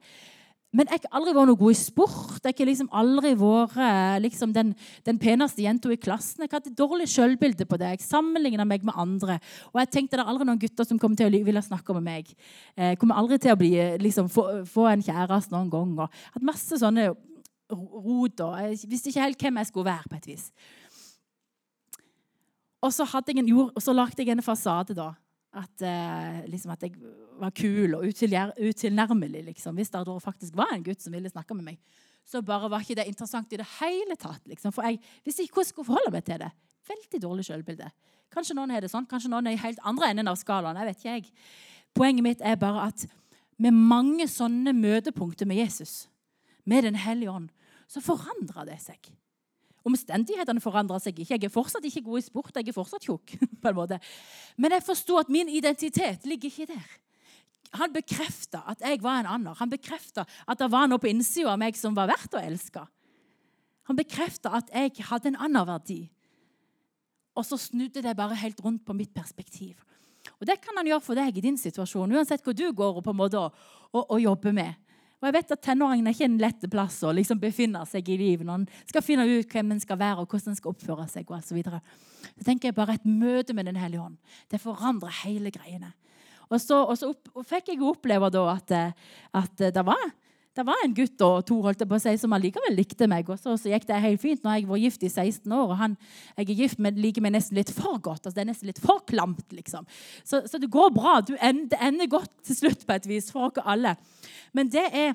Men 0.75 0.89
jeg 0.91 1.05
har 1.05 1.21
aldri 1.21 1.33
vært 1.37 1.49
noe 1.53 1.59
god 1.59 1.71
i 1.71 1.79
sport. 1.79 2.39
Jeg 2.43 2.57
har 2.59 2.67
liksom 2.67 2.89
aldri 2.99 3.31
vært 3.39 3.77
eh, 3.79 4.17
liksom, 4.25 4.55
den, 4.57 4.73
den, 5.07 5.21
peneste 5.23 5.63
jenta 5.63 5.93
i 5.95 5.99
klassen. 6.01 6.43
Jeg 6.43 6.51
har 6.51 6.59
hatt 6.59 6.71
et 6.73 6.79
dårlig 6.79 7.07
selvbilde 7.13 7.67
på 7.71 7.79
det. 7.79 7.93
Jeg 7.93 8.07
sammenligna 8.09 8.67
meg 8.67 8.83
med 8.87 8.99
andre. 8.99 9.39
Og 9.71 9.79
jeg 9.79 9.93
tenkte 9.95 10.19
det 10.19 10.25
er 10.25 10.33
aldri 10.33 10.49
noen 10.49 10.59
gutter 10.59 10.89
som 10.89 10.99
kommer 10.99 11.21
til 11.21 11.31
å 11.31 11.45
ville 11.47 11.63
snakke 11.63 11.95
med 12.01 12.07
meg. 12.09 12.33
Eh, 12.75 12.91
jeg 12.93 13.01
kommer 13.03 13.23
aldri 13.23 13.39
til 13.39 13.55
å 13.55 13.61
bli, 13.61 13.71
eh, 13.79 13.95
liksom, 14.03 14.27
få, 14.35 14.49
få, 14.67 14.89
en 14.91 15.05
kjæreste 15.07 15.55
noen 15.55 15.71
gang. 15.71 15.95
Og 16.03 16.35
hatt 16.35 16.49
masse 16.51 16.81
sånne 16.83 17.13
rot. 17.71 18.43
Jeg 18.67 18.91
visste 18.91 19.13
ikke 19.13 19.29
helt 19.29 19.47
hvem 19.47 19.63
jeg 19.63 19.71
skulle 19.71 19.93
være. 19.93 20.11
på 20.11 20.19
et 20.19 20.31
vis. 20.35 20.49
Og 22.83 22.93
så, 22.93 23.07
jeg 23.07 23.39
en, 23.41 23.71
så 23.81 23.95
lagde 23.95 24.27
jeg 24.27 24.35
en 24.35 24.43
fasade 24.45 24.93
da, 24.97 25.15
at, 25.55 25.83
eh, 25.83 26.41
liksom 26.51 26.73
at, 26.75 26.83
jeg 26.83 26.97
var 27.39 27.51
kul 27.55 27.95
og 27.95 28.05
utilnærmelig. 28.05 29.45
Liksom. 29.45 29.75
Hvis 29.75 29.91
det 29.91 30.23
faktisk 30.23 30.57
var 30.57 30.75
en 30.75 30.85
gutt 30.85 31.03
som 31.03 31.13
ville 31.13 31.31
snakke 31.31 31.55
med 31.55 31.65
meg, 31.65 31.79
så 32.25 32.43
bare 32.43 32.71
var 32.71 32.81
ikke 32.81 32.97
det 32.97 33.07
interessant 33.07 33.53
i 33.53 33.61
det 33.61 33.67
hele 33.81 34.17
tatt. 34.17 34.43
Liksom. 34.49 34.73
For 34.73 34.83
jeg 34.83 35.01
visste 35.25 35.45
ikke 35.45 35.61
hvordan 35.61 35.67
jeg 35.67 35.73
skulle 35.73 35.87
forholde 35.87 36.13
meg 36.15 36.25
til 36.25 36.41
det. 36.41 36.51
Veldig 36.89 37.23
dårlig 37.23 37.45
sjølbilde. 37.49 37.91
Kanskje 38.35 38.57
noen 38.57 38.73
har 38.75 38.83
det 38.83 38.91
sånn, 38.91 39.07
kanskje 39.07 39.31
noen 39.31 39.47
er 39.47 39.57
i 39.57 39.63
helt 39.63 39.83
andre 39.87 40.11
enden 40.11 40.29
av 40.29 40.39
skalaen. 40.41 40.77
jeg 40.77 40.87
vet 40.87 40.99
ikke 40.99 41.13
jeg. 41.13 41.31
Poenget 41.95 42.27
mitt 42.27 42.41
er 42.43 42.57
bare 42.57 42.89
at 42.89 43.07
med 43.57 43.73
mange 43.73 44.27
sånne 44.29 44.73
møtepunkter 44.75 45.47
med 45.47 45.57
Jesus, 45.63 46.09
med 46.65 46.83
Den 46.83 46.95
hellige 46.95 47.31
ånd, 47.31 47.51
så 47.87 48.01
forandrer 48.01 48.67
det 48.67 48.81
seg. 48.83 49.13
Omstendighetene 49.85 50.63
forandrer 50.65 51.03
seg 51.03 51.19
ikke. 51.19 51.37
Jeg 51.37 51.49
er 51.49 51.53
fortsatt 51.53 51.85
ikke 51.85 52.05
god 52.07 52.21
i 52.23 52.25
sport. 52.25 52.57
Jeg 52.57 52.71
er 52.71 52.77
fortsatt 52.77 53.05
tjukk. 53.05 53.35
på 53.63 53.71
en 53.71 53.77
måte. 53.77 53.99
Men 54.57 54.73
jeg 54.77 54.87
forsto 54.87 55.19
at 55.21 55.33
min 55.33 55.51
identitet 55.53 56.25
ligger 56.29 56.49
ikke 56.49 56.73
der. 56.73 56.95
Han 57.75 57.93
bekrefta 57.93 58.63
at 58.71 58.85
jeg 58.87 59.03
var 59.03 59.21
en 59.21 59.31
annen. 59.35 59.57
Han 59.59 59.71
bekrefta 59.71 60.25
at 60.25 60.61
det 60.61 60.71
var 60.73 60.89
noe 60.89 61.03
på 61.03 61.11
innsida 61.11 61.53
av 61.53 61.61
meg 61.61 61.77
som 61.77 61.97
var 61.97 62.09
verdt 62.13 62.37
å 62.37 62.43
elske. 62.43 62.85
Han 63.91 63.99
bekrefta 63.99 64.55
at 64.57 64.71
jeg 64.73 65.05
hadde 65.11 65.33
en 65.33 65.41
annen 65.49 65.67
verdi. 65.69 66.05
Og 67.35 67.45
så 67.45 67.59
snudde 67.59 68.03
det 68.05 68.15
bare 68.17 68.39
helt 68.39 68.61
rundt 68.65 68.85
på 68.87 68.95
mitt 68.97 69.13
perspektiv. 69.13 69.75
Og 70.41 70.47
Det 70.47 70.61
kan 70.63 70.77
han 70.79 70.87
gjøre 70.89 71.05
for 71.05 71.19
deg 71.19 71.37
i 71.37 71.45
din 71.45 71.59
situasjon, 71.61 72.15
uansett 72.15 72.45
hvor 72.45 72.57
du 72.57 72.71
går 72.73 73.01
og 73.01 73.05
på 73.05 73.13
en 73.13 73.19
måte 73.19 73.41
og, 73.41 73.53
og, 73.93 74.05
og 74.07 74.23
jobber 74.23 74.55
med. 74.57 74.73
Og 75.25 75.31
jeg 75.31 75.39
vet 75.39 75.53
at 75.55 75.61
Tenåringen 75.65 76.05
er 76.05 76.13
ikke 76.13 76.27
en 76.29 76.41
lett 76.43 76.65
plass 76.69 76.99
å 77.01 77.13
liksom 77.17 77.39
befinne 77.41 77.81
seg 77.89 78.11
i 78.13 78.17
livet 78.21 78.45
når 78.45 78.59
en 78.61 78.67
skal 78.91 79.05
finne 79.07 79.25
ut 79.25 79.55
hvem 79.55 79.71
en 79.73 79.81
skal 79.81 79.97
være, 79.97 80.21
og 80.21 80.29
hvordan 80.29 80.53
en 80.53 80.59
skal 80.59 80.75
oppføre 80.75 81.07
seg. 81.09 81.25
og 81.31 81.39
alt 81.39 81.49
så 81.49 81.57
videre. 81.57 81.81
Så 82.35 82.45
tenker 82.45 82.69
jeg 82.69 82.77
bare 82.77 82.99
Et 82.99 83.07
møte 83.09 83.57
med 83.57 83.65
Den 83.65 83.81
hellige 83.81 84.05
hånd. 84.05 84.19
det 84.51 84.61
forandrer 84.61 85.25
hele 85.25 85.51
greiene. 85.51 85.95
Og 86.51 86.61
så, 86.61 86.77
og 86.85 86.99
så 86.99 87.09
opp, 87.09 87.31
og 87.33 87.47
fikk 87.49 87.73
jeg 87.73 87.81
oppleve 87.81 88.29
da 88.31 88.45
at, 88.53 88.77
at 89.33 89.57
det 89.57 89.87
var 89.87 90.13
det 90.55 90.63
var 90.69 90.83
en 90.85 90.93
gutt 90.95 91.23
og 91.27 91.41
to 91.49 91.57
holdt 91.65 91.81
jeg 91.83 91.91
på 91.91 91.97
å 91.97 92.03
si, 92.03 92.13
som 92.21 92.35
allikevel 92.37 92.77
likte 92.79 93.09
meg. 93.11 93.27
Og 93.33 93.41
så, 93.43 93.57
så 93.59 93.73
gikk 93.73 93.89
det 93.89 93.99
helt 94.05 94.23
fint. 94.23 94.43
Nå 94.45 94.53
har 94.53 94.61
jeg 94.61 94.69
vært 94.69 94.85
gift 94.85 95.07
i 95.07 95.11
16 95.11 95.51
år, 95.51 95.73
og 95.73 95.81
han 95.81 95.97
jeg 96.37 96.47
er 96.47 96.61
gift 96.61 96.83
men 96.83 97.01
liker 97.03 97.25
meg 97.25 97.35
nesten 97.35 97.59
litt 97.59 97.73
for 97.75 97.99
godt. 97.99 98.29
altså 98.29 98.37
Det 98.37 98.45
er 98.45 98.51
nesten 98.53 98.71
litt 98.71 98.83
for 98.83 99.03
klamt, 99.09 99.49
liksom. 99.55 99.89
Så, 100.23 100.45
så 100.51 100.61
det 100.63 100.71
går 100.71 100.95
bra. 100.95 101.17
End, 101.43 101.67
det 101.73 101.81
ender 101.83 102.11
godt 102.13 102.31
til 102.47 102.61
slutt 102.61 102.87
på 102.87 102.95
et 102.95 103.09
vis 103.11 103.33
for 103.35 103.51
oss 103.51 103.65
alle. 103.65 103.97
Men 104.55 104.71
det 104.71 104.89
er 104.93 105.15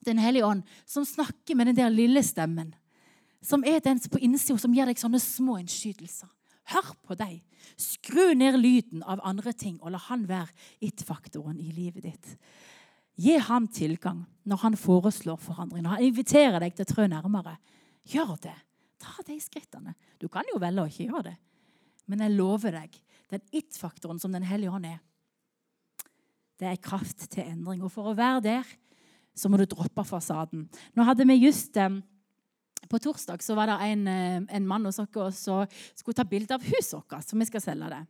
Den 0.00 0.16
hellige 0.16 0.46
ånd 0.48 0.62
som 0.88 1.04
snakker 1.04 1.52
med 1.54 1.66
den 1.68 1.76
der 1.76 1.90
lille 1.92 2.22
stemmen. 2.24 2.70
Som 3.44 3.60
er 3.68 3.82
den 3.84 3.98
på 4.00 4.16
innsida 4.24 4.56
som 4.56 4.72
gir 4.72 4.88
deg 4.88 4.96
sånne 4.96 5.20
små 5.20 5.58
innskytelser. 5.60 6.30
Hør 6.72 6.94
på 7.04 7.18
deg. 7.20 7.42
Skru 7.76 8.32
ned 8.32 8.56
lyden 8.56 9.02
av 9.04 9.20
andre 9.28 9.52
ting, 9.52 9.76
og 9.82 9.92
la 9.92 10.00
han 10.06 10.24
være 10.24 10.48
it-faktoren 10.80 11.60
i 11.60 11.68
livet 11.68 12.06
ditt. 12.06 12.32
Gi 13.18 13.36
ham 13.42 13.66
tilgang 13.68 14.22
når 14.48 14.62
han 14.64 14.76
foreslår 14.78 15.40
forandring, 15.42 15.84
når 15.84 15.96
han 15.96 16.08
inviterer 16.08 16.58
deg 16.62 16.74
til 16.76 16.86
å 16.86 16.90
trø 16.90 17.06
nærmere. 17.10 17.56
Gjør 18.10 18.36
det. 18.42 18.56
Ta 19.00 19.22
de 19.26 19.36
skrittene. 19.40 19.94
Du 20.20 20.28
kan 20.28 20.46
jo 20.50 20.60
velge 20.60 20.84
å 20.84 20.90
ikke 20.90 21.08
gjøre 21.08 21.30
det. 21.30 21.36
Men 22.10 22.24
jeg 22.24 22.34
lover 22.34 22.74
deg, 22.74 22.96
den 23.30 23.42
it-faktoren 23.54 24.18
som 24.18 24.32
Den 24.32 24.46
hellige 24.46 24.72
ånd 24.74 24.88
er, 24.88 24.98
det 26.60 26.68
er 26.68 26.80
kraft 26.82 27.28
til 27.32 27.46
endring. 27.46 27.84
Og 27.86 27.92
for 27.92 28.10
å 28.10 28.16
være 28.16 28.42
der, 28.44 28.72
så 29.36 29.48
må 29.48 29.60
du 29.60 29.64
droppe 29.70 30.04
fasaden. 30.04 30.66
Nå 30.96 31.06
hadde 31.06 31.24
vi 31.28 31.38
just 31.40 31.76
um, 31.80 32.00
På 32.90 32.98
torsdag 32.98 33.42
så 33.44 33.54
var 33.54 33.70
det 33.70 33.76
en, 33.92 34.06
uh, 34.08 34.56
en 34.56 34.66
mann 34.66 34.88
hos 34.88 34.98
oss 34.98 35.44
som 35.44 35.68
skulle 35.94 36.16
ta 36.16 36.24
bilde 36.26 36.56
av 36.56 36.64
huset 36.64 36.96
vårt, 36.96 37.22
så 37.22 37.38
vi 37.38 37.46
skal 37.48 37.62
selge 37.62 37.90
det. 37.92 38.00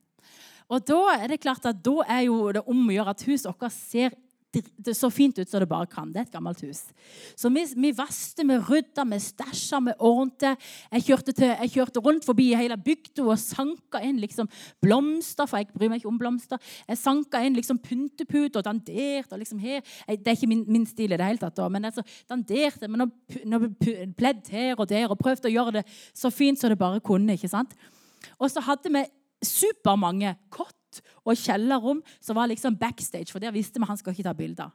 Og 0.70 0.84
da 0.86 1.00
er 1.16 1.26
det 1.32 1.40
klart 1.42 1.66
at 1.66 1.82
da 1.82 1.96
er 2.06 2.24
jo 2.28 2.36
det 2.54 2.62
om 2.70 2.84
å 2.86 2.94
gjøre 2.94 3.14
at 3.14 3.24
huset 3.26 3.50
vårt 3.50 3.74
ser 3.74 4.14
det 4.50 4.94
så 4.98 5.10
fint 5.14 5.38
ut 5.38 5.48
som 5.48 5.62
det 5.62 5.68
bare 5.70 5.86
kan. 5.90 6.10
Det 6.10 6.18
er 6.18 6.26
et 6.26 6.32
gammelt 6.34 6.60
hus. 6.64 6.82
Så 7.38 7.50
vi, 7.54 7.62
vi 7.84 7.92
vaste, 7.94 8.42
vi 8.46 8.56
rydda, 8.58 9.04
vi 9.06 9.18
stæsja, 9.22 9.78
vi 9.86 9.94
ordnet. 10.06 10.58
Jeg 10.90 11.06
kjørte, 11.06 11.34
til, 11.36 11.52
jeg 11.52 11.72
kjørte 11.76 12.02
rundt 12.02 12.26
forbi 12.26 12.48
hele 12.58 12.78
bygda 12.80 13.26
og 13.28 13.38
sanka 13.38 14.02
inn 14.06 14.18
liksom 14.22 14.50
blomster, 14.82 15.46
for 15.46 15.62
jeg 15.62 15.70
bryr 15.74 15.92
meg 15.92 16.02
ikke 16.02 16.10
om 16.10 16.18
blomster. 16.18 16.58
Jeg 16.88 16.98
sanka 16.98 17.44
inn 17.46 17.54
liksom 17.58 17.78
pynteputer 17.84 18.62
og 18.62 18.66
danderte. 18.66 19.38
Liksom. 19.38 19.62
Det 19.62 20.18
er 20.18 20.34
ikke 20.34 20.50
min, 20.50 20.66
min, 20.66 20.88
stil 20.90 21.14
i 21.14 21.20
det 21.20 21.30
hele 21.30 21.42
tatt, 21.42 21.62
men 21.70 21.86
altså, 21.86 22.02
danderte 22.30 22.90
med 22.90 23.06
noe 23.46 23.70
pledd 24.18 24.50
her 24.50 24.74
og 24.74 24.90
der 24.90 25.12
og 25.12 25.20
prøvde 25.20 25.46
å 25.46 25.54
gjøre 25.54 25.78
det 25.78 25.86
så 26.10 26.32
fint 26.34 26.58
som 26.58 26.72
det 26.72 26.80
bare 26.80 27.02
kunne. 27.04 27.38
ikke 27.38 27.52
sant? 27.52 27.76
Og 28.40 28.50
så 28.50 28.62
hadde 28.64 28.90
vi 28.92 29.06
supermange 29.46 30.34
kott 30.52 30.74
og 31.24 31.38
kjellerrom 31.38 32.02
som 32.18 32.38
var 32.38 32.50
liksom 32.50 32.78
backstage, 32.80 33.30
for 33.30 33.42
der 33.42 33.54
visste 33.54 33.80
vi 33.80 33.88
han 33.88 34.00
skal 34.00 34.16
ikke 34.16 34.26
ta 34.26 34.34
bilder. 34.36 34.72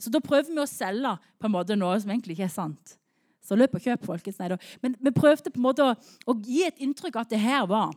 Så 0.00 0.12
da 0.12 0.22
prøver 0.24 0.48
vi 0.48 0.62
å 0.62 0.68
selge 0.68 1.12
på 1.38 1.48
en 1.48 1.54
måte 1.54 1.76
noe 1.76 1.98
som 2.00 2.12
egentlig 2.12 2.38
ikke 2.38 2.48
er 2.48 2.54
sant. 2.54 2.96
Så 3.44 3.56
løp 3.56 3.74
og 3.76 3.84
kjøp, 3.84 4.04
folkens. 4.06 4.38
Nei, 4.40 4.56
Men 4.80 4.96
vi 5.00 5.12
prøvde 5.16 5.52
på 5.52 5.60
en 5.60 5.66
måte 5.66 5.84
å, 5.84 5.94
å 6.28 6.36
gi 6.44 6.62
et 6.64 6.80
inntrykk 6.80 7.16
av 7.16 7.26
at 7.26 7.32
det 7.32 7.40
her 7.40 7.66
var 7.68 7.92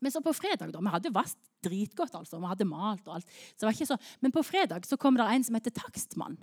Men 0.00 0.12
så 0.12 0.22
på 0.24 0.32
fredag, 0.32 0.70
da 0.72 0.80
Vi 0.80 0.92
hadde 0.94 1.12
vasket 1.12 1.50
dritgodt, 1.64 2.14
altså. 2.16 2.38
Vi 2.40 2.48
hadde 2.48 2.64
malt 2.64 3.04
og 3.08 3.18
alt. 3.18 3.26
Så 3.52 3.60
det 3.60 3.68
var 3.68 3.76
ikke 3.76 3.90
så, 3.90 3.98
men 4.24 4.32
på 4.32 4.44
fredag 4.46 4.86
så 4.88 4.96
kom 4.96 5.18
det 5.18 5.26
en 5.28 5.44
som 5.44 5.58
heter 5.58 5.74
Takstmann. 5.76 6.38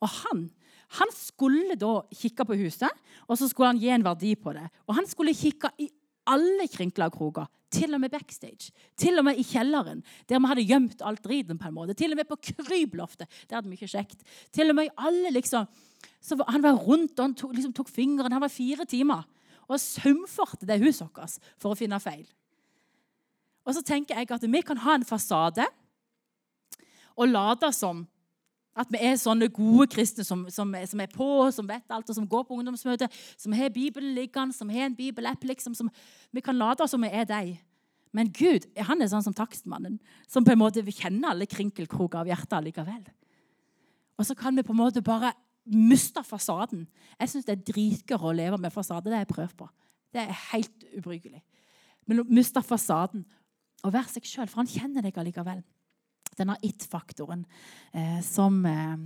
Og 0.00 0.08
han, 0.22 0.46
han 0.98 1.12
skulle 1.12 1.76
da 1.76 1.98
kikke 2.16 2.46
på 2.48 2.56
huset, 2.62 3.02
og 3.26 3.36
så 3.36 3.50
skulle 3.50 3.74
han 3.74 3.82
gi 3.82 3.90
en 3.92 4.06
verdi 4.06 4.32
på 4.40 4.54
det. 4.56 4.64
Og 4.88 4.96
han 4.96 5.08
skulle 5.10 5.36
kikke 5.36 5.74
i 5.82 5.90
alle 6.30 6.68
krinkler 6.72 7.10
og 7.10 7.18
kroker. 7.18 7.50
Til 7.72 7.94
og 7.96 8.02
med 8.02 8.12
backstage. 8.12 8.72
Til 9.00 9.18
og 9.18 9.24
med 9.24 9.38
i 9.40 9.46
kjelleren, 9.46 10.02
der 10.28 10.40
vi 10.40 10.50
hadde 10.50 10.66
gjemt 10.68 11.02
alt 11.02 11.24
driten. 11.24 11.58
på 11.58 11.68
en 11.68 11.74
måte. 11.74 11.94
Til 11.94 12.12
og 12.12 12.16
med 12.20 12.28
på 12.28 12.36
krybloftet. 12.36 13.28
Der 13.48 13.56
hadde 13.56 13.68
vi 13.68 13.78
ikke 13.80 13.88
sjekt. 13.88 14.20
Til 14.52 14.70
og 14.70 14.76
med 14.76 14.90
i 14.90 14.96
alle, 14.98 15.30
liksom. 15.30 15.66
Så 16.20 16.36
Han 16.48 16.62
var 16.62 16.76
rundt 16.76 17.18
og 17.18 17.24
han 17.24 17.34
tok, 17.34 17.54
liksom, 17.54 17.72
tok 17.72 17.88
fingeren. 17.88 18.32
Han 18.32 18.40
var 18.40 18.48
fire 18.48 18.84
timer 18.84 19.24
og 19.68 19.80
saumfarte 19.80 20.66
det 20.66 20.80
huset 20.82 21.08
vårt 21.08 21.38
for 21.58 21.72
å 21.72 21.78
finne 21.78 22.00
feil. 22.02 22.26
Og 23.64 23.74
så 23.74 23.82
tenker 23.82 24.18
jeg 24.18 24.30
at 24.30 24.42
vi 24.42 24.62
kan 24.62 24.80
ha 24.82 24.96
en 24.98 25.06
fasade 25.06 25.64
og 27.16 27.28
late 27.28 27.72
som 27.72 28.06
at 28.72 28.88
vi 28.92 29.00
er 29.04 29.18
sånne 29.20 29.50
gode 29.52 29.86
kristne 29.92 30.24
som, 30.24 30.46
som, 30.52 30.70
som, 30.88 31.02
er 31.04 31.10
på, 31.12 31.28
som 31.52 31.66
vet 31.68 31.92
alt, 31.92 32.08
og 32.08 32.16
som 32.16 32.28
går 32.28 32.46
på 32.48 32.56
ungdomsmøte, 32.56 33.08
som 33.36 33.52
har 33.56 33.72
Bibelen 33.74 34.14
liggende, 34.16 34.56
som 34.56 34.70
har 34.72 34.88
en 34.88 34.96
bibelapp. 34.96 35.44
Liksom, 35.44 35.76
som, 35.76 35.90
vi 36.32 36.44
kan 36.44 36.56
late 36.56 36.86
som 36.88 37.04
vi 37.04 37.10
er 37.12 37.28
deg. 37.28 37.58
Men 38.16 38.30
Gud 38.32 38.64
han 38.88 39.00
er 39.00 39.10
sånn 39.12 39.24
som 39.24 39.36
takstmannen, 39.36 39.98
som 40.28 40.44
på 40.44 40.54
en 40.54 40.60
måte 40.60 40.84
kjenner 40.84 41.32
alle 41.32 41.48
krinkelkroker 41.48 42.22
av 42.22 42.32
hjertet 42.32 42.68
likevel. 42.68 43.04
Og 44.20 44.28
så 44.28 44.36
kan 44.38 44.56
vi 44.56 44.64
på 44.64 44.74
en 44.74 44.80
måte 44.80 45.04
bare 45.04 45.34
miste 45.68 46.24
fasaden. 46.26 46.86
Jeg 47.20 47.32
syns 47.32 47.46
det 47.48 47.54
er 47.54 47.66
dritgøy 47.68 48.18
å 48.18 48.34
leve 48.36 48.58
med 48.60 48.72
fasade. 48.74 49.08
Det 49.08 49.16
har 49.16 49.24
jeg 49.24 49.34
prøvd 49.34 49.54
på. 49.60 49.68
Det 50.12 50.24
er 50.24 50.40
helt 50.50 50.88
ubrukelig. 50.96 51.40
Men 52.08 52.22
å 52.22 52.28
miste 52.28 52.60
fasaden 52.64 53.24
og 53.82 53.94
være 53.94 54.12
seg 54.12 54.26
sjøl, 54.28 54.48
for 54.50 54.62
han 54.62 54.70
kjenner 54.70 55.04
deg 55.04 55.16
allikevel 55.18 55.62
denne 56.38 56.56
it-faktoren 56.64 57.44
eh, 57.92 58.20
som, 58.24 58.62
eh, 58.66 58.96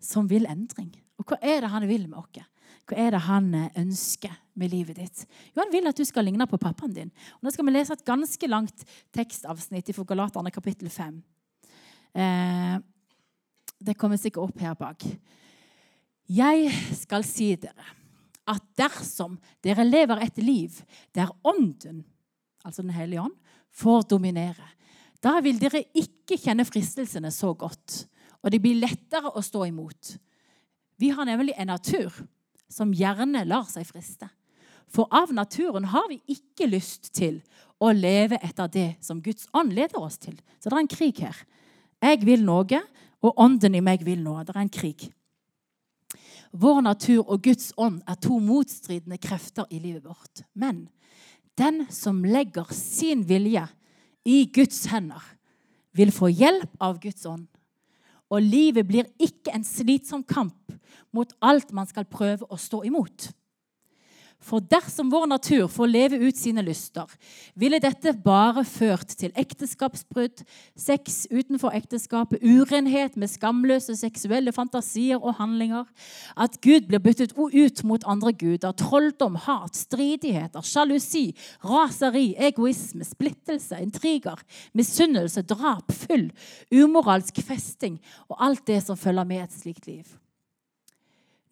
som 0.00 0.28
vil 0.30 0.46
endring. 0.50 0.92
Og 1.18 1.28
hva 1.28 1.38
er 1.40 1.64
det 1.64 1.72
han 1.72 1.86
vil 1.88 2.08
med 2.08 2.20
oss? 2.20 2.44
Hva 2.84 2.98
er 3.00 3.14
det 3.14 3.22
han 3.24 3.46
eh, 3.56 3.70
ønsker 3.80 4.32
med 4.60 4.72
livet 4.74 4.98
ditt? 5.00 5.24
Jo, 5.54 5.62
Han 5.62 5.72
vil 5.72 5.88
at 5.88 5.96
du 5.96 6.04
skal 6.04 6.26
ligne 6.28 6.46
på 6.48 6.60
pappaen 6.60 6.94
din. 6.96 7.12
Og 7.38 7.46
Nå 7.46 7.54
skal 7.54 7.68
vi 7.68 7.76
lese 7.76 7.96
et 7.96 8.06
ganske 8.06 8.50
langt 8.50 8.84
tekstavsnitt 9.14 9.92
fra 9.96 10.08
Galaterne 10.10 10.52
kapittel 10.52 10.90
5. 10.92 11.22
Eh, 12.14 12.76
det 13.84 13.96
kommer 13.98 14.20
sikkert 14.20 14.50
opp 14.50 14.60
her 14.60 14.76
bak. 14.78 15.04
Jeg 16.30 16.70
skal 16.96 17.24
si 17.26 17.52
dere 17.60 17.92
at 18.48 18.64
dersom 18.76 19.38
dere 19.64 19.86
lever 19.86 20.20
et 20.24 20.38
liv 20.40 20.76
der 21.16 21.32
Ånden, 21.44 22.04
altså 22.64 22.82
Den 22.82 22.92
hellige 22.96 23.22
ånd, 23.22 23.36
får 23.72 24.08
dominere, 24.08 24.68
da 25.24 25.38
vil 25.40 25.56
dere 25.60 25.86
ikke 25.96 26.36
kjenne 26.36 26.66
fristelsene 26.68 27.30
så 27.32 27.54
godt, 27.56 28.04
og 28.44 28.52
det 28.52 28.60
blir 28.60 28.76
lettere 28.82 29.32
å 29.32 29.42
stå 29.42 29.64
imot. 29.70 30.16
Vi 31.00 31.10
har 31.16 31.24
nemlig 31.24 31.54
en 31.56 31.72
natur 31.72 32.12
som 32.70 32.92
gjerne 32.94 33.46
lar 33.48 33.64
seg 33.70 33.86
friste. 33.88 34.28
For 34.92 35.08
av 35.14 35.32
naturen 35.34 35.88
har 35.90 36.06
vi 36.10 36.20
ikke 36.30 36.68
lyst 36.68 37.14
til 37.16 37.40
å 37.82 37.90
leve 37.96 38.38
etter 38.44 38.68
det 38.70 38.88
som 39.02 39.22
Guds 39.24 39.48
ånd 39.56 39.72
leder 39.74 39.98
oss 39.98 40.20
til. 40.20 40.36
Så 40.60 40.68
det 40.68 40.76
er 40.76 40.84
en 40.84 40.92
krig 40.92 41.20
her. 41.24 41.38
Jeg 42.04 42.20
vil 42.26 42.44
noe, 42.44 42.80
og 43.24 43.40
ånden 43.40 43.74
i 43.78 43.82
meg 43.82 44.04
vil 44.04 44.20
noe. 44.22 44.44
Det 44.44 44.52
er 44.54 44.60
en 44.60 44.72
krig. 44.72 45.06
Vår 46.52 46.82
natur 46.84 47.24
og 47.24 47.40
Guds 47.42 47.72
ånd 47.80 48.02
er 48.06 48.20
to 48.22 48.36
motstridende 48.38 49.18
krefter 49.18 49.66
i 49.72 49.80
livet 49.80 50.04
vårt. 50.04 50.44
Men 50.52 50.84
den 51.58 51.86
som 51.90 52.20
legger 52.22 52.68
sin 52.76 53.24
vilje 53.26 53.64
i 54.24 54.44
Guds 54.52 54.86
hender, 54.90 55.22
vil 55.94 56.10
få 56.12 56.30
hjelp 56.32 56.72
av 56.82 56.98
Guds 57.02 57.26
ånd. 57.28 57.46
Og 58.32 58.42
livet 58.42 58.86
blir 58.88 59.10
ikke 59.22 59.52
en 59.54 59.66
slitsom 59.66 60.24
kamp 60.26 60.74
mot 61.14 61.30
alt 61.44 61.70
man 61.76 61.86
skal 61.86 62.08
prøve 62.10 62.48
å 62.50 62.58
stå 62.58 62.82
imot. 62.88 63.28
For 64.44 64.60
dersom 64.60 65.08
vår 65.08 65.24
natur 65.30 65.68
får 65.72 65.88
leve 65.88 66.18
ut 66.20 66.36
sine 66.36 66.60
lyster, 66.64 67.08
ville 67.56 67.78
dette 67.80 68.12
bare 68.24 68.60
ført 68.68 69.14
til 69.16 69.32
ekteskapsbrudd, 69.40 70.42
sex 70.76 71.22
utenfor 71.32 71.72
ekteskapet, 71.72 72.44
urenhet 72.44 73.16
med 73.16 73.32
skamløse 73.32 73.96
seksuelle 73.96 74.52
fantasier 74.52 75.16
og 75.16 75.38
handlinger, 75.38 75.88
at 76.36 76.60
Gud 76.60 76.90
blir 76.90 77.00
byttet 77.00 77.32
ut 77.38 77.82
mot 77.88 78.04
andre 78.04 78.34
guder, 78.36 78.76
trolldom, 78.76 79.40
hat, 79.46 79.78
stridigheter, 79.80 80.60
sjalusi, 80.60 81.30
raseri, 81.64 82.34
egoisme, 82.36 83.06
splittelse, 83.08 83.80
intriger, 83.80 84.44
misunnelse, 84.76 85.46
drap, 85.48 85.88
fyll, 86.04 86.28
umoralsk 86.68 87.40
festing 87.48 87.96
og 88.28 88.36
alt 88.44 88.66
det 88.68 88.82
som 88.84 89.00
følger 89.00 89.24
med 89.28 89.46
et 89.46 89.56
slikt 89.56 89.88
liv. 89.88 90.04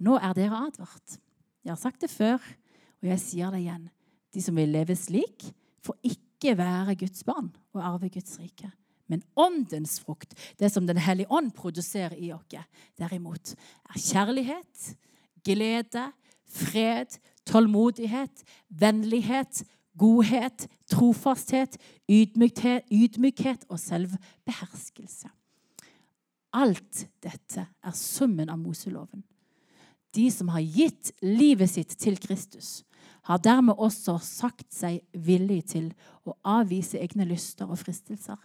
Nå 0.02 0.18
er 0.20 0.34
dere 0.36 0.66
advart. 0.66 1.22
Jeg 1.62 1.70
har 1.72 1.78
sagt 1.78 2.02
det 2.02 2.10
før 2.10 2.42
og 3.02 3.10
jeg 3.10 3.20
sier 3.20 3.50
det 3.52 3.64
igjen. 3.64 3.88
De 4.32 4.42
som 4.42 4.56
vil 4.56 4.72
leve 4.72 4.96
slik, 4.96 5.48
får 5.82 5.98
ikke 6.06 6.54
være 6.58 6.96
Guds 7.00 7.24
barn 7.26 7.50
og 7.74 7.82
arve 7.82 8.10
Guds 8.12 8.38
rike. 8.40 8.70
Men 9.10 9.24
åndens 9.36 9.98
frukt, 10.00 10.32
det 10.58 10.70
som 10.72 10.86
Den 10.86 10.96
hellige 10.96 11.30
ånd 11.30 11.50
produserer 11.52 12.14
i 12.16 12.32
oss, 12.32 12.46
derimot, 12.98 13.54
er 13.90 13.98
kjærlighet, 13.98 14.96
glede, 15.44 16.12
fred, 16.46 17.18
tålmodighet, 17.44 18.44
vennlighet, 18.68 19.64
godhet, 19.98 20.68
trofasthet, 20.88 21.76
ydmykhet, 22.08 22.88
ydmykhet 22.92 23.66
og 23.68 23.80
selvbeherskelse. 23.80 25.28
Alt 26.52 27.06
dette 27.24 27.66
er 27.66 27.94
summen 27.96 28.50
av 28.52 28.60
Moseloven. 28.60 29.24
De 30.12 30.28
som 30.30 30.50
har 30.52 30.60
gitt 30.60 31.12
livet 31.24 31.70
sitt 31.72 31.96
til 32.00 32.18
Kristus, 32.20 32.82
har 33.32 33.42
dermed 33.42 33.78
også 33.78 34.18
sagt 34.22 34.68
seg 34.74 35.00
villig 35.12 35.62
til 35.72 35.90
å 36.28 36.34
avvise 36.44 37.00
egne 37.00 37.26
lyster 37.28 37.70
og 37.70 37.80
fristelser. 37.80 38.38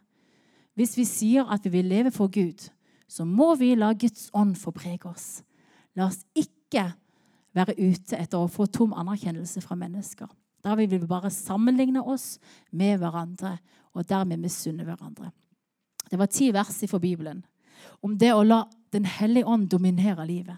Hvis 0.78 0.98
vi 0.98 1.06
sier 1.10 1.50
at 1.50 1.66
vi 1.66 1.74
vil 1.80 1.90
leve 1.90 2.12
for 2.14 2.32
Gud, 2.32 2.68
så 3.08 3.26
må 3.26 3.54
vi 3.56 3.74
la 3.76 3.94
Guds 3.98 4.30
ånd 4.36 4.56
få 4.60 4.74
prege 4.76 5.10
oss. 5.10 5.42
La 5.98 6.10
oss 6.12 6.22
ikke 6.38 6.92
være 7.58 7.78
ute 7.80 8.20
etter 8.20 8.38
å 8.38 8.52
få 8.52 8.68
tom 8.70 8.94
anerkjennelse 8.94 9.64
fra 9.66 9.78
mennesker. 9.80 10.30
Da 10.64 10.76
vil 10.78 10.90
vi 10.92 11.00
bare 11.08 11.32
sammenligne 11.34 12.04
oss 12.04 12.38
med 12.72 13.00
hverandre 13.02 13.58
og 13.96 14.06
dermed 14.10 14.42
misunne 14.44 14.86
hverandre. 14.86 15.32
Det 16.08 16.20
var 16.20 16.30
ti 16.32 16.52
vers 16.54 16.84
fra 16.88 17.00
Bibelen 17.00 17.44
om 18.06 18.18
det 18.18 18.34
å 18.34 18.44
la 18.46 18.66
Den 18.88 19.04
hellige 19.04 19.46
ånd 19.52 19.66
dominere 19.68 20.24
livet. 20.26 20.56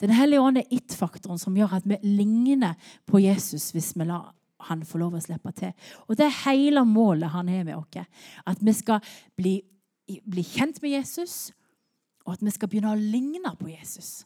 Den 0.00 0.12
hellige 0.12 0.42
ånd 0.42 0.60
er 0.60 0.72
it-faktoren 0.74 1.40
som 1.40 1.56
gjør 1.56 1.78
at 1.78 1.86
vi 1.88 1.98
ligner 2.04 2.76
på 3.08 3.22
Jesus 3.24 3.70
hvis 3.74 3.94
vi 3.96 4.08
lar 4.08 4.32
han 4.66 4.84
få 4.86 5.00
lov 5.00 5.16
å 5.16 5.22
slippe 5.22 5.52
til. 5.56 5.72
Og 6.08 6.16
Det 6.16 6.26
er 6.26 6.40
hele 6.46 6.84
målet 6.88 7.32
han 7.32 7.48
har 7.48 7.64
med 7.64 7.76
oss. 7.76 8.22
At 8.46 8.60
vi 8.60 8.72
skal 8.72 9.00
bli, 9.36 9.60
bli 10.24 10.42
kjent 10.42 10.80
med 10.82 10.96
Jesus, 10.96 11.52
og 12.26 12.34
at 12.34 12.42
vi 12.42 12.54
skal 12.54 12.68
begynne 12.68 12.94
å 12.94 12.98
ligne 12.98 13.52
på 13.58 13.70
Jesus. 13.70 14.24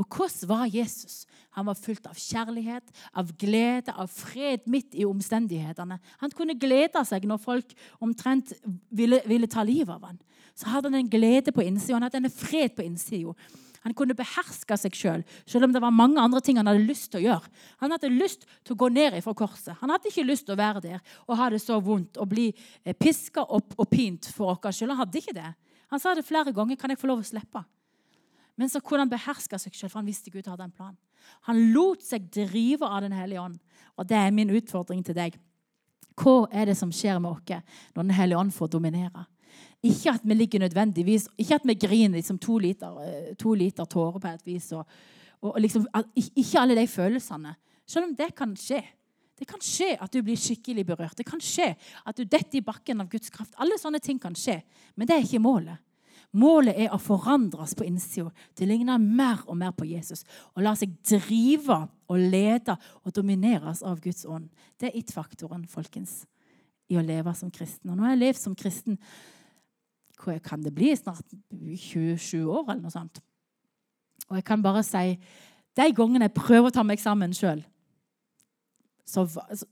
Og 0.00 0.06
hvordan 0.08 0.48
var 0.48 0.70
Jesus? 0.72 1.26
Han 1.56 1.66
var 1.68 1.76
fullt 1.76 2.06
av 2.08 2.16
kjærlighet, 2.16 2.86
av 3.12 3.32
glede, 3.36 3.92
av 3.92 4.08
fred 4.08 4.64
midt 4.70 4.94
i 4.96 5.04
omstendighetene. 5.04 5.98
Han 6.22 6.32
kunne 6.36 6.56
glede 6.56 7.02
seg 7.04 7.26
når 7.28 7.42
folk 7.42 7.74
omtrent 8.00 8.54
ville, 8.88 9.20
ville 9.28 9.50
ta 9.50 9.64
livet 9.66 9.92
av 9.92 10.06
ham. 10.08 10.20
Så 10.56 10.70
hadde 10.72 10.88
han 10.88 11.02
en 11.02 11.10
glede 11.10 11.52
på 11.52 11.64
innsida, 11.64 11.98
han 11.98 12.08
hadde 12.08 12.22
en 12.22 12.32
fred 12.32 12.72
på 12.76 12.86
innsida. 12.86 13.34
Han 13.86 13.94
kunne 13.96 14.16
beherske 14.16 14.76
seg 14.76 14.96
sjøl, 14.96 15.22
selv, 15.24 15.46
selv 15.48 15.66
om 15.66 15.72
det 15.72 15.80
var 15.80 15.94
mange 15.94 16.20
andre 16.20 16.42
ting 16.44 16.58
han 16.60 16.68
hadde 16.68 16.84
lyst 16.84 17.08
til 17.12 17.22
å 17.22 17.24
gjøre. 17.30 17.52
Han 17.80 17.94
hadde 17.94 18.12
lyst 18.12 18.44
til 18.60 18.74
å 18.74 18.80
gå 18.82 18.90
ned 18.92 19.16
fra 19.24 19.34
korset. 19.36 19.72
Han 19.80 19.92
hadde 19.94 20.10
ikke 20.10 20.26
lyst 20.28 20.46
til 20.48 20.56
å 20.56 20.60
være 20.60 20.82
der 20.84 21.16
og 21.26 21.36
ha 21.40 21.48
det 21.52 21.62
så 21.62 21.78
vondt 21.80 22.20
og 22.20 22.28
bli 22.28 22.50
eh, 22.50 22.92
piska 22.92 23.46
opp 23.46 23.78
og 23.80 23.88
pint 23.88 24.28
for 24.36 24.52
oss 24.58 24.76
sjøl. 24.76 24.92
Han 24.92 25.00
hadde 25.06 25.22
ikke 25.22 25.36
det. 25.36 25.52
Han 25.90 26.02
sa 26.02 26.14
det 26.14 26.26
flere 26.28 26.52
ganger. 26.52 26.76
Kan 26.76 26.92
jeg 26.92 27.00
få 27.00 27.08
lov 27.10 27.24
å 27.24 27.26
slippe? 27.26 27.64
Men 28.60 28.68
så 28.68 28.82
kunne 28.84 29.06
han 29.06 29.12
beherske 29.12 29.58
seg 29.58 29.72
sjøl, 29.72 29.88
for 29.88 30.02
han 30.02 30.10
visste 30.10 30.32
Gud 30.32 30.48
hadde 30.50 30.66
en 30.68 30.74
plan. 30.76 30.96
Han 31.48 31.70
lot 31.72 32.04
seg 32.04 32.28
drive 32.32 32.84
av 32.84 33.00
Den 33.06 33.16
hellige 33.16 33.40
ånd. 33.40 33.58
Og 33.96 34.08
det 34.08 34.18
er 34.18 34.34
min 34.34 34.52
utfordring 34.52 35.00
til 35.04 35.16
deg. 35.16 35.38
Hva 36.20 36.44
er 36.52 36.68
det 36.68 36.76
som 36.76 36.92
skjer 36.92 37.20
med 37.22 37.32
oss 37.32 37.62
når 37.94 38.02
Den 38.02 38.16
hellige 38.16 38.38
ånd 38.38 38.52
får 38.52 38.74
dominere? 38.76 39.24
Ikke 39.82 40.12
at 40.12 40.24
vi 40.24 40.36
ligger 40.36 40.60
nødvendigvis, 40.60 41.28
ikke 41.40 41.56
at 41.56 41.64
vi 41.64 41.74
griner 41.74 42.18
liksom 42.18 42.38
to, 42.38 42.58
liter, 42.58 43.00
eh, 43.00 43.34
to 43.40 43.54
liter 43.56 43.84
tårer 43.84 44.20
på 44.20 44.28
et 44.28 44.46
vis. 44.46 44.72
Og, 44.76 44.84
og 45.40 45.60
liksom, 45.60 45.86
ikke 46.14 46.60
alle 46.60 46.76
de 46.76 46.86
følelsene. 46.86 47.54
Selv 47.88 48.10
om 48.10 48.16
det 48.16 48.34
kan 48.36 48.52
skje. 48.56 48.82
Det 49.40 49.48
kan 49.48 49.62
skje 49.64 49.94
at 49.96 50.12
du 50.12 50.20
blir 50.20 50.36
skikkelig 50.36 50.84
berørt. 50.84 51.16
Det 51.16 51.24
kan 51.24 51.40
skje 51.40 51.72
at 52.04 52.16
du 52.16 52.26
detter 52.28 52.60
i 52.60 52.64
bakken 52.64 53.00
av 53.00 53.08
Guds 53.08 53.32
kraft. 53.32 53.56
Alle 53.56 53.78
sånne 53.80 54.02
ting 54.04 54.20
kan 54.20 54.36
skje, 54.36 54.58
men 54.94 55.08
det 55.08 55.16
er 55.16 55.24
ikke 55.24 55.40
målet. 55.40 55.80
Målet 56.36 56.76
er 56.78 56.92
å 56.94 57.00
forandres 57.02 57.72
på 57.74 57.86
innsida 57.88 58.30
til 58.54 58.68
å 58.68 58.70
ligne 58.70 58.98
mer 59.02 59.40
og 59.48 59.56
mer 59.58 59.72
på 59.74 59.88
Jesus. 59.88 60.22
Og 60.54 60.62
la 60.62 60.76
seg 60.78 60.92
drive 61.08 61.80
og 62.06 62.20
lede 62.20 62.76
og 63.02 63.14
domineres 63.16 63.82
av 63.82 63.98
Guds 64.04 64.22
ånd. 64.28 64.46
Det 64.78 64.90
er 64.90 65.00
it-faktoren 65.00 65.64
folkens, 65.70 66.20
i 66.92 67.00
å 67.00 67.02
leve 67.02 67.34
som 67.34 67.50
kristen. 67.50 67.90
Og 67.90 68.04
har 68.04 68.14
jeg 68.14 68.22
levd 68.22 68.42
som 68.44 68.54
kristen 68.58 69.00
hva 70.20 70.38
kan 70.44 70.62
det 70.62 70.74
bli? 70.76 70.92
Snart 70.96 71.34
27 71.50 72.44
år, 72.44 72.66
eller 72.68 72.84
noe 72.84 72.94
sånt. 72.94 73.22
Og 74.28 74.38
jeg 74.38 74.46
kan 74.46 74.62
bare 74.62 74.84
si 74.86 75.16
de 75.78 75.92
gangene 75.96 76.28
jeg 76.28 76.36
prøver 76.36 76.70
å 76.70 76.74
ta 76.74 76.84
meg 76.86 77.00
sammen 77.02 77.34
sjøl 77.34 77.62
så, 79.10 79.24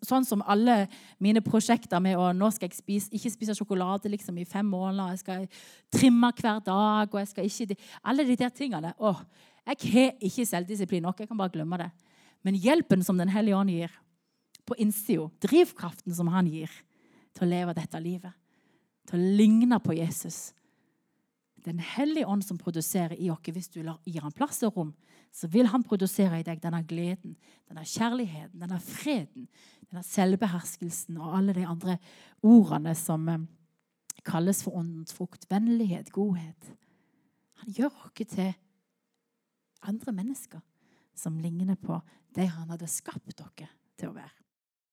sånn 0.04 0.26
som 0.26 0.42
alle 0.50 0.87
mine 1.22 1.42
prosjekter 1.44 2.00
med 2.02 2.18
å 2.18 2.30
nå 2.37 2.50
skal 2.54 2.68
jeg 2.68 2.78
spise, 2.78 3.11
ikke 3.14 3.32
spise 3.32 3.56
sjokolade 3.56 4.11
liksom, 4.12 4.38
i 4.40 4.46
fem 4.48 4.66
måneder, 4.66 5.14
jeg 5.14 5.22
skal 5.22 5.46
trimme 5.94 6.32
hver 6.40 6.61
dag 6.66 7.12
og 7.12 7.20
jeg 7.22 7.30
skal 7.32 7.48
ikke, 7.48 7.78
Alle 8.02 8.26
de 8.26 8.37
der 8.38 8.52
tingene. 8.54 8.94
Å, 8.98 9.14
jeg 9.68 9.92
har 9.92 10.12
ikke 10.24 10.46
selvdisiplin 10.48 11.04
nok. 11.04 11.20
Jeg 11.20 11.30
kan 11.30 11.38
bare 11.38 11.52
glemme 11.52 11.78
det. 11.80 11.90
Men 12.46 12.58
hjelpen 12.58 13.02
som 13.04 13.18
Den 13.18 13.28
hellige 13.28 13.56
ånd 13.56 13.70
gir 13.70 13.94
på 14.68 14.76
innsida, 14.78 15.28
drivkraften 15.40 16.14
som 16.14 16.28
han 16.32 16.48
gir 16.48 16.72
til 17.37 17.46
å 17.46 17.50
leve 17.50 17.74
dette 17.76 18.00
livet, 18.00 18.32
til 19.08 19.18
å 19.18 19.34
ligne 19.40 19.80
på 19.82 19.96
Jesus 19.96 20.52
Den 21.64 21.80
hellige 21.82 22.28
ånd 22.28 22.44
som 22.46 22.58
produserer 22.60 23.18
i 23.18 23.30
oss 23.32 23.50
hvis 23.52 23.68
du 23.72 23.80
gir 23.82 24.22
ham 24.22 24.32
plass 24.32 24.62
og 24.64 24.76
rom, 24.76 24.92
så 25.34 25.48
vil 25.50 25.66
han 25.68 25.82
produsere 25.84 26.38
i 26.38 26.44
deg 26.46 26.62
denne 26.62 26.80
gleden, 26.86 27.34
denne 27.68 27.84
kjærligheten, 27.84 28.60
denne 28.62 28.78
freden, 28.80 29.48
denne 29.90 30.04
selvbeherskelsen 30.06 31.18
og 31.18 31.34
alle 31.36 31.56
de 31.56 31.66
andre 31.68 31.98
ordene 32.46 32.94
som 32.96 33.26
eh, 33.28 33.44
kalles 34.24 34.62
for 34.64 34.78
åndens 34.78 35.12
frukt. 35.12 35.44
Vennlighet, 35.50 36.12
godhet. 36.14 36.72
Han 37.64 37.74
gjør 37.74 38.00
oss 38.06 38.32
til 38.32 38.54
andre 39.82 40.14
mennesker 40.14 40.62
som 41.18 41.38
ligner 41.42 41.76
på 41.76 42.00
de 42.36 42.46
han 42.46 42.70
hadde 42.70 42.88
skapt 42.90 43.34
dere 43.34 43.68
til 43.98 44.12
å 44.12 44.16
være. 44.16 44.47